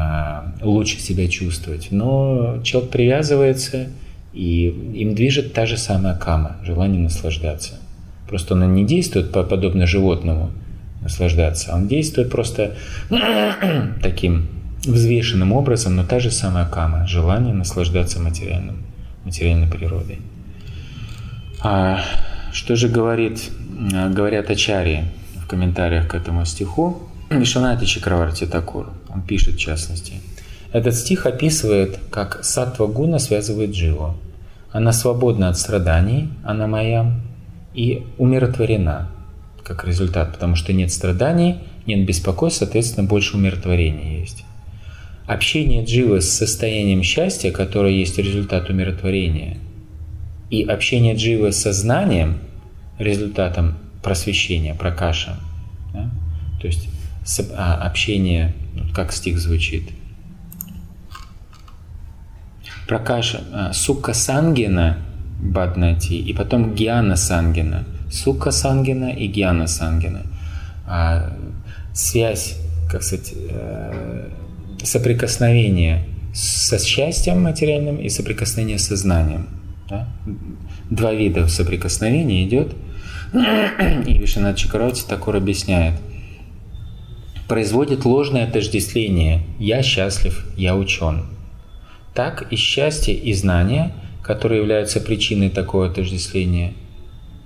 [0.62, 1.88] лучше себя чувствовать.
[1.90, 3.88] Но человек привязывается,
[4.32, 7.74] и им движет та же самая кама, желание наслаждаться.
[8.28, 10.50] Просто она не действует подобно животному
[11.02, 12.76] наслаждаться, он действует просто
[14.02, 14.48] таким
[14.84, 18.76] взвешенным образом, но та же самая кама, желание наслаждаться материальным
[19.24, 20.20] материальной природой.
[21.60, 22.00] А
[22.52, 23.50] что же говорит,
[23.94, 25.04] а, говорят Ачари
[25.36, 27.02] в комментариях к этому стиху?
[27.30, 30.14] Вишанати Чакраварти Такур, он пишет в частности.
[30.72, 34.16] Этот стих описывает, как саттва гуна связывает дживу.
[34.72, 37.14] Она свободна от страданий, она моя,
[37.74, 39.08] и умиротворена
[39.64, 44.44] как результат, потому что нет страданий, нет беспокойства, соответственно, больше умиротворения есть.
[45.26, 49.58] Общение дживы с состоянием счастья, которое есть результат умиротворения,
[50.50, 52.38] и общение дживы с сознанием,
[52.98, 55.38] результатом просвещения, прокаша,
[55.94, 56.10] да?
[56.60, 56.88] то есть
[57.56, 58.54] а, общение,
[58.94, 59.90] как стих звучит,
[62.86, 64.98] прокаша, а, сука сангена
[65.40, 70.22] баднати, и потом гьяна сангена, сука сангена и гьяна сангена.
[70.86, 71.32] А,
[71.94, 72.56] связь,
[72.90, 74.28] как сказать, э,
[74.84, 76.04] соприкосновение
[76.34, 79.48] со счастьем материальным и соприкосновение с сознанием.
[79.88, 80.08] Да?
[80.90, 82.74] Два вида соприкосновения идет.
[84.06, 85.94] И Вишанат Чакарати Такур объясняет.
[87.48, 91.24] Производит ложное отождествление «я счастлив, я учен».
[92.14, 93.92] Так и счастье, и знание,
[94.22, 96.74] которые являются причиной такого отождествления,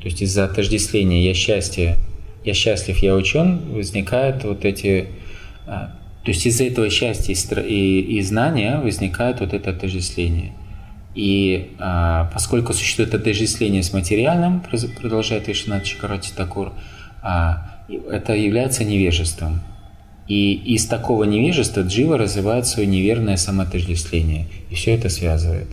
[0.01, 1.97] то есть из-за отождествления «я счастье,
[2.45, 5.09] я счастлив, я учен», возникают вот эти
[5.67, 10.55] а, то есть из-за этого счастья и, и знания возникает вот это отождествление.
[11.15, 14.61] И а, поскольку существует отождествление с материальным,
[15.01, 16.73] продолжает Вишнат Чакарати Такур,
[17.23, 19.61] а, это является невежеством.
[20.27, 24.49] И из такого невежества Джива развивает свое неверное самоотождествление.
[24.69, 25.69] И все это связывает.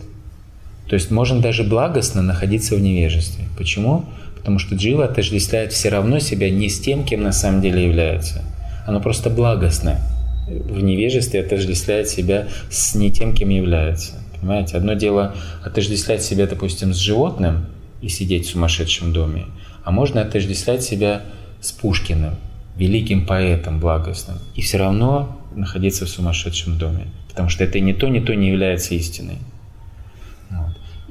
[0.88, 3.44] То есть можно даже благостно находиться в невежестве.
[3.56, 4.04] Почему?
[4.36, 8.42] Потому что Джива отождествляет все равно себя не с тем, кем на самом деле является.
[8.86, 10.00] Оно просто благостное
[10.46, 14.12] в невежестве отождествляет себя с не тем, кем является.
[14.38, 14.76] Понимаете?
[14.76, 17.66] Одно дело отождествлять себя, допустим, с животным
[18.02, 19.46] и сидеть в сумасшедшем доме,
[19.84, 21.22] а можно отождествлять себя
[21.60, 22.34] с Пушкиным,
[22.76, 28.08] великим поэтом благостным, и все равно находиться в сумасшедшем доме, потому что это ни то,
[28.08, 29.38] ни то не является истиной.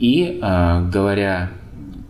[0.04, 1.50] И а, говоря,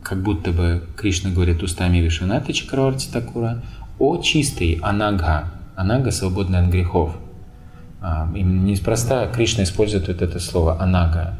[0.01, 3.61] как будто бы Кришна говорит устами Вишваната Чакраварти Такура,
[3.99, 7.15] о чистой анагха, Анага свободна от грехов.
[8.01, 11.35] А, именно неспроста Кришна использует вот это слово анага.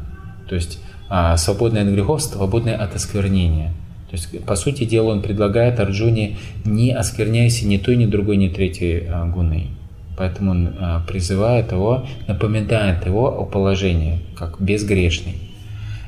[0.48, 0.78] То есть
[1.08, 3.72] а, свободная от грехов, свободная от осквернения.
[4.08, 8.46] То есть, по сути дела, он предлагает Арджуне не оскверняйся ни той, ни другой, ни
[8.46, 9.70] третьей а, гуной.
[10.16, 10.74] Поэтому он
[11.08, 15.53] призывает его, напоминает его о положении, как безгрешный.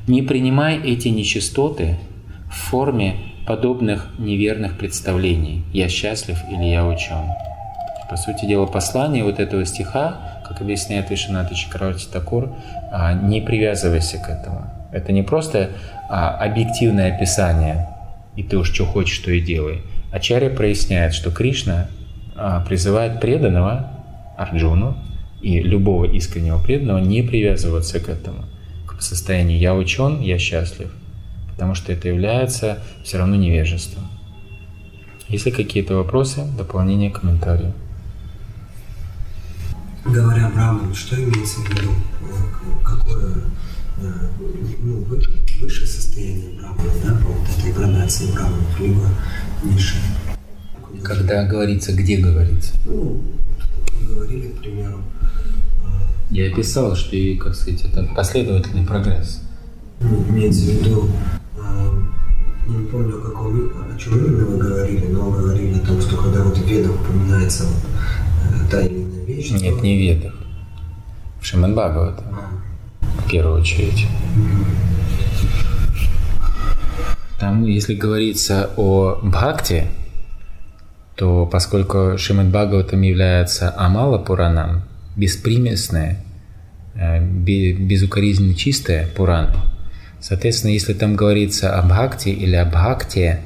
[0.07, 1.97] Не принимай эти нечистоты
[2.49, 7.33] в форме подобных неверных представлений «я счастлив» или «я учен».
[8.09, 12.55] По сути дела, послание вот этого стиха, как объясняет Вишенат Чакравати Такур,
[12.93, 14.71] а, не привязывайся к этому.
[14.93, 15.71] Это не просто
[16.09, 17.89] а, объективное описание,
[18.37, 19.83] и ты уж что хочешь, то и делай.
[20.13, 21.89] Ачарья проясняет, что Кришна
[22.37, 23.91] а, призывает преданного
[24.39, 24.97] Арджуну
[25.43, 28.45] и любого искреннего преданного не привязываться к этому,
[28.99, 30.91] к состоянию «я учен, я счастлив»,
[31.53, 34.09] потому что это является все равно невежеством.
[35.29, 37.73] Если какие-то вопросы, дополнения, комментарии?
[40.09, 41.91] говоря браман, что имеется в виду?
[42.85, 43.35] Какое
[44.83, 45.07] ну,
[45.61, 49.09] высшее состояние брамана, да, по вот этой градации браманов, либо
[49.65, 50.03] низшее?
[51.03, 52.75] Когда говорится, где говорится?
[52.85, 53.21] Ну,
[54.01, 55.03] вы говорили, к примеру.
[56.31, 59.43] Э, Я описал, что, и, как сказать, это последовательный прогресс.
[60.01, 61.09] Ну, имеется в виду,
[61.57, 63.55] э, не помню, о каком,
[63.95, 67.65] о чем именно вы говорили, но говорили о том, что когда вот в ведах упоминается
[67.65, 69.51] вот, та или вещь?
[69.51, 70.35] Нет, не в Ведах.
[71.41, 72.25] В Шиман Бхагавата.
[73.25, 74.07] В первую очередь.
[77.39, 79.89] Там, если говорится о Бхакти,
[81.17, 84.83] то поскольку Шимад Бхагаватам является Амала Пуранам,
[85.17, 86.19] беспримесная,
[86.95, 89.57] э, безукоризненно чистая Пурана,
[90.21, 93.41] соответственно, если там говорится о Бхакти или о Бхакте,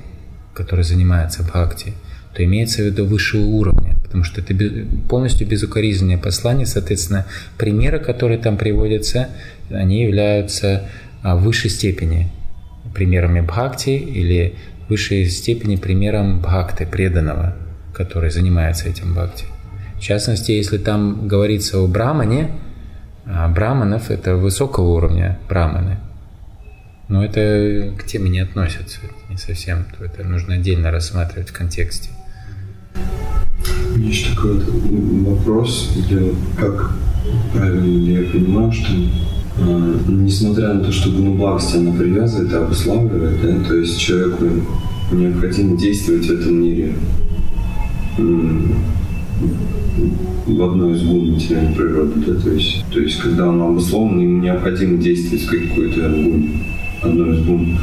[0.54, 1.94] который занимается Бхакти,
[2.34, 4.54] то имеется в виду высшего уровня потому что это
[5.08, 9.28] полностью безукоризненное послание, соответственно, примеры, которые там приводятся,
[9.70, 10.88] они являются
[11.22, 12.28] а, в высшей степени
[12.92, 14.56] примерами бхакти или
[14.88, 17.54] высшей степени примером бхакты, преданного,
[17.94, 19.44] который занимается этим бхакти.
[20.00, 22.52] В частности, если там говорится о брамане,
[23.26, 25.98] а браманов– это высокого уровня браманы,
[27.08, 28.98] но это к теме не относится,
[29.28, 32.08] не совсем, то это нужно отдельно рассматривать в контексте.
[33.98, 36.92] Есть такой вот вопрос, где как
[37.52, 43.42] правильно ли я понимаю, что э, несмотря на то, что гунубхакти она привязывает и обуславливает,
[43.42, 44.46] да, то есть человеку
[45.12, 46.94] необходимо действовать в этом мире
[50.46, 54.98] в одной из материальной природы, да, то есть, то есть когда он обусловлен, ему необходимо
[54.98, 56.50] действовать в какой-то гун,
[57.02, 57.78] одной из гун.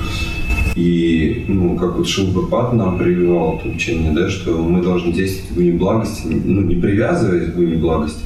[0.75, 5.55] И, ну, как вот Шилпапат нам прививал это учение, да, что мы должны действовать в
[5.55, 8.23] гуне благости, ну, не привязываясь к гуне благости,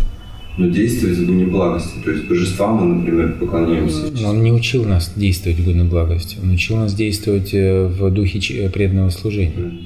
[0.57, 1.93] но действовать в гуне благости.
[2.03, 4.11] То есть божествам мы, например, поклоняемся.
[4.21, 8.11] Но он не учил нас действовать в гуне благости, он учил нас действовать э, в
[8.11, 9.77] духе преданного служения.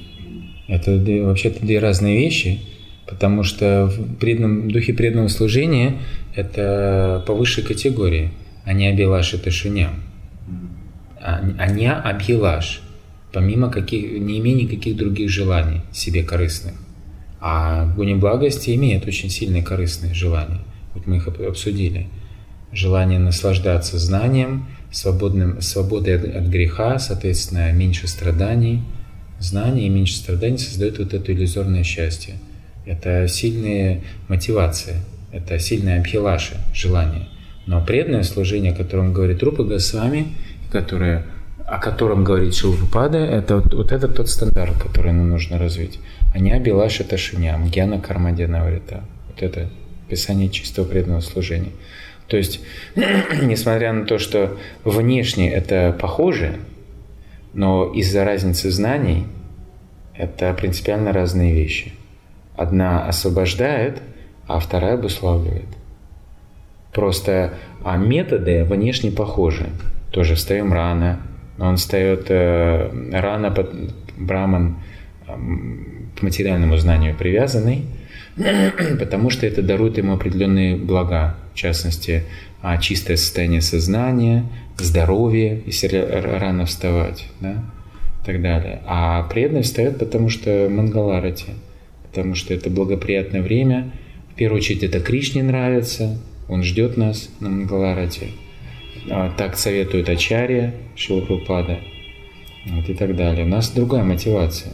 [0.68, 2.62] Это вообще-то две разные вещи,
[3.08, 6.00] потому что в преданном, духе преданного служения
[6.36, 8.32] это по высшей категории,
[8.64, 10.06] а не Абилаш и Ташиням
[11.26, 12.82] а не объелаш,
[13.34, 16.76] помимо каких, не имея никаких других желаний себе корыстных.
[17.42, 20.62] А гуни благости имеет очень сильные корыстные желания.
[20.94, 22.08] Вот мы их обсудили.
[22.72, 28.82] Желание наслаждаться знанием, свободным, свободой от, от греха, соответственно, меньше страданий.
[29.40, 32.36] Знание и меньше страданий создают вот это иллюзорное счастье.
[32.86, 34.96] Это сильные мотивации,
[35.32, 37.28] это сильные абхилаши, желания.
[37.66, 40.36] Но преданное служение, о котором говорит Рупа Госвами,
[40.72, 41.26] которое,
[41.66, 46.00] о котором говорит Шилпада, это вот, вот это тот стандарт, который нам нужно развить.
[46.34, 49.04] А не Абилаша Ташиням, Гьяна Кармадена Врита.
[49.28, 49.70] Вот это
[50.10, 51.72] писание чистого преданного служения.
[52.28, 52.60] То есть,
[53.42, 56.58] несмотря на то, что внешне это похоже,
[57.54, 59.26] но из-за разницы знаний
[60.14, 61.94] это принципиально разные вещи.
[62.58, 64.02] Одна освобождает,
[64.48, 65.68] а вторая обуславливает.
[66.94, 67.54] Просто
[67.84, 69.68] а методы внешне похожи
[70.12, 71.20] тоже встаем рано.
[71.60, 73.74] Он встает э, рано, под,
[74.18, 74.78] Браман
[75.28, 75.32] э,
[76.18, 77.86] к материальному знанию привязанный,
[79.00, 82.24] потому что это дарует ему определенные блага, в частности,
[82.62, 84.46] а, чистое состояние сознания,
[84.78, 87.64] здоровье, если рано вставать, да,
[88.22, 88.82] и так далее.
[88.88, 91.54] А преданный встает, потому что Мангаларати,
[92.16, 93.92] потому что это благоприятное время.
[94.32, 98.30] В первую очередь это Кришне нравится, он ждет нас на Мангаларате.
[99.12, 101.80] А, так советует Ачарья Шилапрупада
[102.68, 103.46] вот, и так далее.
[103.46, 104.72] У нас другая мотивация.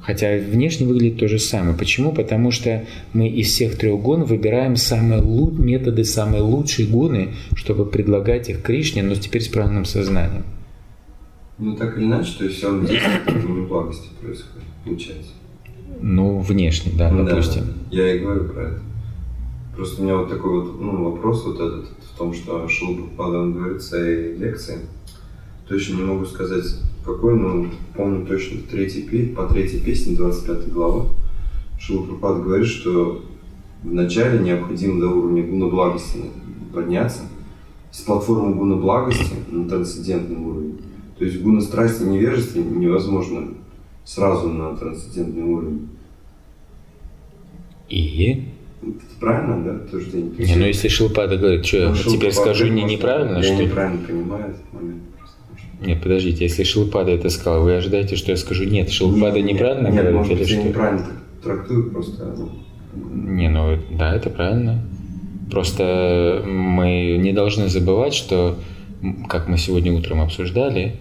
[0.00, 1.76] Хотя внешне выглядит то же самое.
[1.76, 2.12] Почему?
[2.12, 7.84] Потому что мы из всех трех гун выбираем самые лу- методы, самые лучшие гуны, чтобы
[7.84, 10.44] предлагать их Кришне, но теперь с правильным сознанием.
[11.58, 15.32] Ну, так или иначе, то есть все равно действие благости происходит, получается.
[16.00, 17.64] Ну, внешне, да, да, допустим.
[17.90, 18.80] Я и говорю про это.
[19.74, 23.80] Просто у меня вот такой вот ну, вопрос вот этот в том, что Шилупада говорит
[23.80, 24.78] в своей лекции.
[25.68, 26.64] Точно не могу сказать,
[27.04, 27.66] какой, но
[27.96, 31.06] помню точно третий, по третьей песне, 25 глава.
[31.78, 33.22] Шилупада говорит, что
[33.82, 36.24] вначале необходимо до уровня гуна благости
[36.74, 37.22] подняться,
[37.92, 40.80] с платформы гуна благости на трансцендентный уровень.
[41.18, 43.54] То есть гуна страсти и невежества невозможно
[44.08, 45.88] сразу на трансцендентный уровень.
[47.90, 48.44] И
[48.82, 49.78] это правильно, да?
[49.90, 53.42] То, что не, не, ну если Шилпада говорит, что ну, теперь скажу не неправильно, я
[53.42, 55.02] что неправильно понимаю этот момент.
[55.80, 59.88] Нет, подождите, если Шилпада это сказал, вы ожидаете, что я скажу нет, Шилпада нет, неправильно
[59.88, 60.58] нет, говорит может или быть, что?
[60.58, 61.06] я неправильно
[61.42, 62.34] трактую просто.
[62.36, 62.50] Ну.
[63.12, 64.84] Не, ну да, это правильно.
[65.50, 68.58] Просто мы не должны забывать, что,
[69.28, 70.96] как мы сегодня утром обсуждали,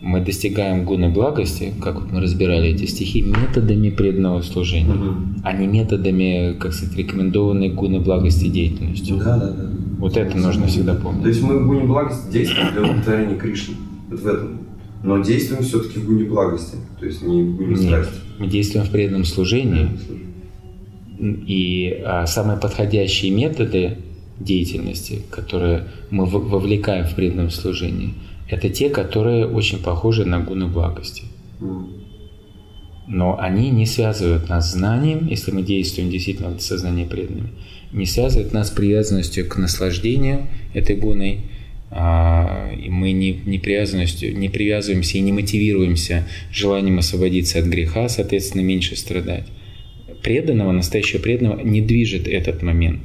[0.00, 5.14] мы достигаем гуны благости, как вот мы разбирали эти стихи, методами преданного служения, угу.
[5.42, 9.16] а не методами, как сказать, рекомендованной гуны благости деятельностью.
[9.16, 9.70] Да, да, да.
[9.98, 11.22] Вот это нужно всегда помнить.
[11.22, 13.74] То есть мы в гуне благости действуем для удовлетворения Кришны.
[14.08, 14.58] Вот в этом.
[15.02, 18.14] Но действуем все-таки в гуне благости, то есть не в гуне страсти.
[18.38, 19.90] мы действуем в преданном служении.
[21.20, 23.98] И а, самые подходящие методы
[24.38, 28.14] деятельности, которые мы вовлекаем в преданном служении–
[28.48, 31.24] это те, которые очень похожи на гуны благости.
[33.06, 37.50] Но они не связывают нас знанием, если мы действуем действительно в сознании преданными,
[37.90, 41.40] не связывают нас привязанностью к наслаждению этой гуной,
[41.90, 48.10] а, и мы не, не, привязанностью, не привязываемся и не мотивируемся желанием освободиться от греха,
[48.10, 49.46] соответственно, меньше страдать.
[50.22, 53.00] Преданного, настоящего преданного не движет этот момент.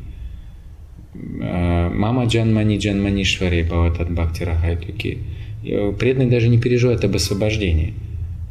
[1.15, 5.19] А, Мама Джанмани Джанмани Шваре Бхаватат Бхакти Рахайтуки–
[5.65, 7.93] Э, преданный даже не переживает об освобождении.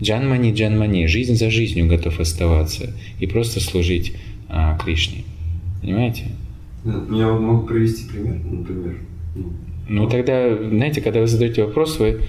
[0.01, 4.15] Джанмани, Джанмани, жизнь за жизнью готов оставаться и просто служить
[4.49, 5.25] а, Кришне.
[5.81, 6.25] Понимаете?
[6.85, 8.97] Ну, я могу привести пример, например.
[9.37, 9.53] Ну,
[9.89, 12.23] ну тогда, знаете, когда вы задаете вопрос, вы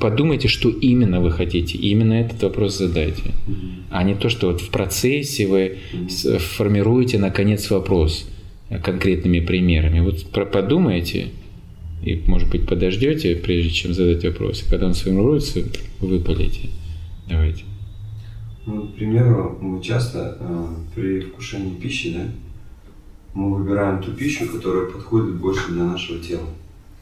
[0.00, 3.84] подумайте, что именно вы хотите, и именно этот вопрос задайте, mm-hmm.
[3.90, 6.38] а не то, что вот в процессе вы mm-hmm.
[6.38, 8.28] формируете наконец вопрос
[8.82, 10.00] конкретными примерами.
[10.00, 11.28] Вот подумайте,
[12.02, 14.64] и, может быть, подождете, прежде чем задать вопрос.
[14.68, 15.60] Когда он сформируется,
[16.00, 16.70] выпалите.
[17.28, 17.64] Давайте.
[18.66, 22.26] Ну, к примеру, мы часто э, при вкушении пищи, да,
[23.34, 26.46] мы выбираем ту пищу, которая подходит больше для нашего тела.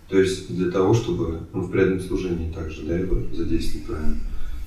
[0.08, 4.16] То есть для того, чтобы ну, в преданном служении также да, его задействовать правильно.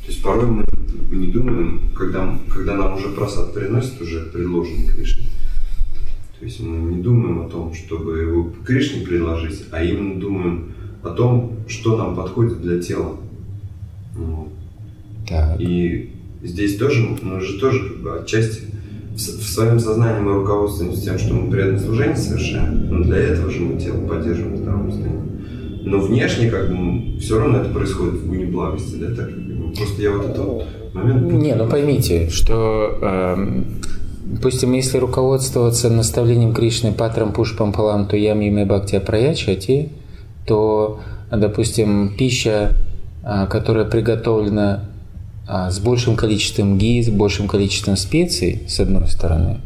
[0.02, 0.66] То есть порой мы
[1.12, 5.26] не думаем, когда, когда нам уже просад приносит, уже предложенный Кришне,
[6.39, 10.74] то есть мы не думаем о том, чтобы его Кришне предложить, а именно думаем
[11.04, 13.18] о том, что нам подходит для тела.
[14.16, 14.50] Вот.
[15.28, 15.62] Так.
[15.62, 16.12] И
[16.42, 18.71] здесь тоже, мы же тоже как бы отчасти
[19.12, 23.49] в, в своем сознании мы руководствуемся тем, что мы преданное служение совершаем, но для этого
[23.49, 25.22] же мы тело поддерживаем в здоровом состоянии.
[25.84, 29.30] Но внешне как бы все равно это происходит в гуне благости, да, так
[29.76, 31.32] Просто я вот этот момент...
[31.32, 33.64] Не, ну поймите, что э,
[34.32, 39.89] Допустим, если руководствоваться наставлением Кришны Патрам Пушпам Палам Туям Име Бхактия Праячати,
[40.47, 42.78] то, допустим, пища,
[43.24, 44.86] а, которая приготовлена
[45.48, 49.60] с большим количеством ги, с большим количеством специй, с одной стороны,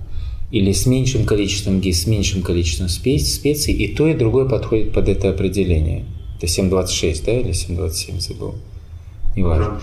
[0.51, 5.09] или с меньшим количеством ги, с меньшим количеством специй, и то, и другое подходит под
[5.09, 6.05] это определение.
[6.37, 8.55] Это 7.26, да, или 7.27 забыл?
[9.35, 9.79] Неважно.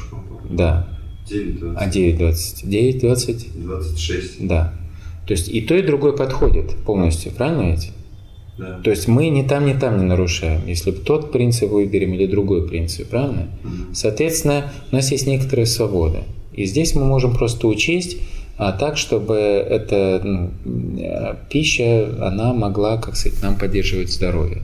[0.51, 0.88] Да.
[1.30, 1.74] 9.20.
[1.76, 2.64] А 9.20.
[2.64, 3.62] 9.20?
[3.62, 4.47] 26.
[4.47, 4.74] Да.
[5.26, 7.90] То есть и то, и другое подходит полностью, правильно ведь?
[8.59, 8.80] Да.
[8.84, 10.66] То есть мы ни там, ни там не нарушаем.
[10.66, 13.48] Если тот принцип выберем или другой принцип, правильно?
[13.62, 13.94] Mm-hmm.
[13.94, 16.24] Соответственно, у нас есть некоторая свобода.
[16.53, 18.18] И здесь мы можем просто учесть
[18.59, 20.50] а так, чтобы эта ну,
[21.50, 24.62] пища, она могла, как сказать, нам поддерживать здоровье.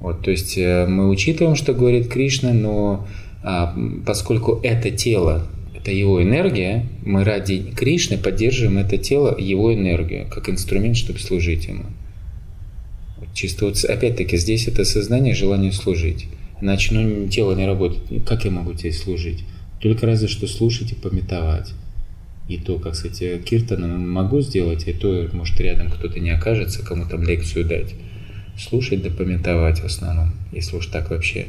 [0.00, 3.06] Вот, то есть э, мы учитываем, что говорит Кришна, но
[3.42, 3.74] а,
[4.06, 10.48] поскольку это тело, это его энергия, мы ради Кришны поддерживаем это тело, его энергию, как
[10.48, 11.84] инструмент, чтобы служить ему.
[13.34, 16.26] Чисто вот опять-таки здесь это сознание, желание служить.
[16.60, 18.24] Иначе ну, тело не работает.
[18.26, 19.44] Как я могу тебе служить?
[19.80, 21.72] Только разве что слушать и пометовать.
[22.48, 27.06] И то, как, кстати, Киртана могу сделать, и то, может, рядом кто-то не окажется, кому
[27.06, 27.94] там лекцию дать.
[28.58, 31.46] Слушать да пометовать в основном, если уж так вообще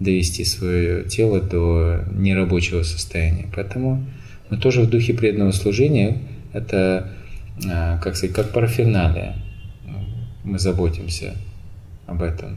[0.00, 3.46] довести свое тело до нерабочего состояния.
[3.54, 4.04] Поэтому
[4.48, 6.18] мы тоже в духе преданного служения,
[6.52, 7.12] это,
[7.70, 9.36] а, как сказать, как параферналия.
[10.50, 11.36] Мы заботимся
[12.08, 12.56] об этом.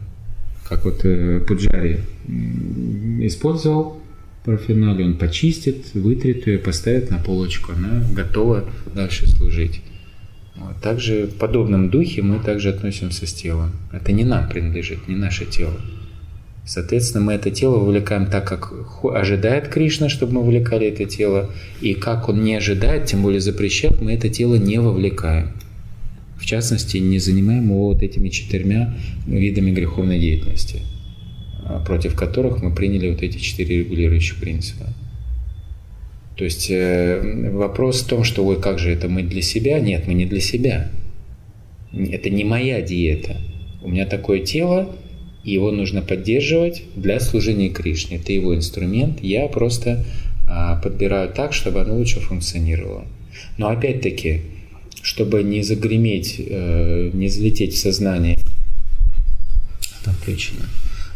[0.67, 1.99] Как вот э, Пуджари
[3.21, 4.01] использовал
[4.43, 8.65] параферналию, он почистит, вытрет ее, поставит на полочку, она готова
[8.95, 9.81] дальше служить.
[10.55, 10.81] Вот.
[10.81, 13.73] Также в подобном духе мы также относимся с телом.
[13.91, 15.75] Это не нам принадлежит, не наше тело.
[16.65, 18.73] Соответственно, мы это тело вовлекаем так, как
[19.03, 24.01] ожидает Кришна, чтобы мы вовлекали это тело, и как он не ожидает, тем более запрещает,
[24.01, 25.51] мы это тело не вовлекаем.
[26.43, 28.93] В частности, не занимаем его вот этими четырьмя
[29.25, 30.81] видами греховной деятельности,
[31.63, 34.87] а, против которых мы приняли вот эти четыре регулирующих принципа.
[36.35, 39.79] То есть э, вопрос в том, что ой, как же это мы для себя?
[39.79, 40.89] Нет, мы не для себя.
[41.93, 43.37] Это не моя диета.
[43.81, 44.93] У меня такое тело,
[45.45, 48.17] его нужно поддерживать для служения Кришне.
[48.17, 49.23] Это его инструмент.
[49.23, 50.03] Я просто
[50.45, 53.05] а, подбираю так, чтобы оно лучше функционировало.
[53.57, 54.41] Но опять-таки,
[55.03, 58.39] чтобы не загреметь, э, не залететь в сознание,
[60.03, 60.65] там причина,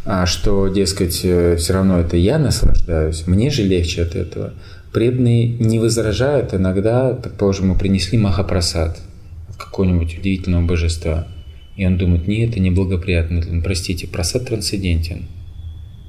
[0.05, 4.53] а что, дескать, э, все равно это я наслаждаюсь, мне же легче от этого.
[4.93, 9.01] Преданные не возражают иногда, предположим, мы принесли махапрасад
[9.49, 11.27] от какого-нибудь удивительного божества–
[11.77, 13.61] и он думает, нет, это неблагоприятно.
[13.63, 15.25] Простите, просад трансцендентен.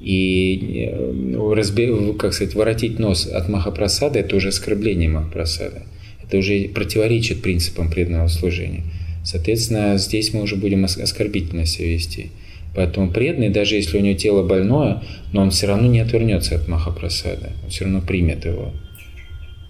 [0.01, 5.83] И э, разби, как сказать, воротить нос от Махапрасада– это уже оскорбление Махапрасада.
[6.29, 8.83] Это уже противоречит принципам преданного служения.
[9.23, 12.29] Соответственно, здесь мы уже будем оскорбительно себя вести.
[12.75, 15.01] Поэтому преданный, даже если у него тело больное,
[15.33, 18.71] но он все равно не отвернется от Махапрасада, он все равно примет его.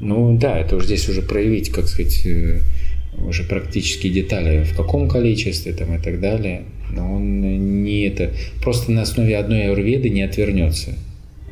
[0.02, 2.60] Ну да, это уже здесь уже проявить, как сказать, э,
[3.18, 6.64] уже практически детали, в каком количестве там и так далее.
[6.92, 10.96] Но он не это, просто на основе одной аюрведы не отвернется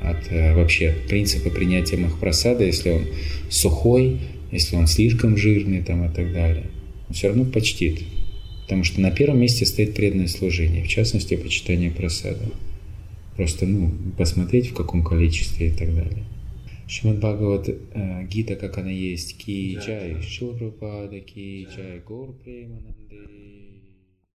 [0.03, 3.07] от э, вообще принципа принятия махапрасада, если он
[3.49, 4.17] сухой,
[4.51, 6.65] если он слишком жирный там и так далее.
[7.07, 8.03] Он все равно почтит.
[8.63, 12.49] Потому что на первом месте стоит преданное служение, в частности, почитание просада.
[13.37, 16.25] Просто, ну, посмотреть в каком количестве и так далее.
[16.87, 23.06] Шримад Бхагават э, Гита, как она есть, Ки Чай, Шила Прабхупада, Ки Чай, Гор Премананды.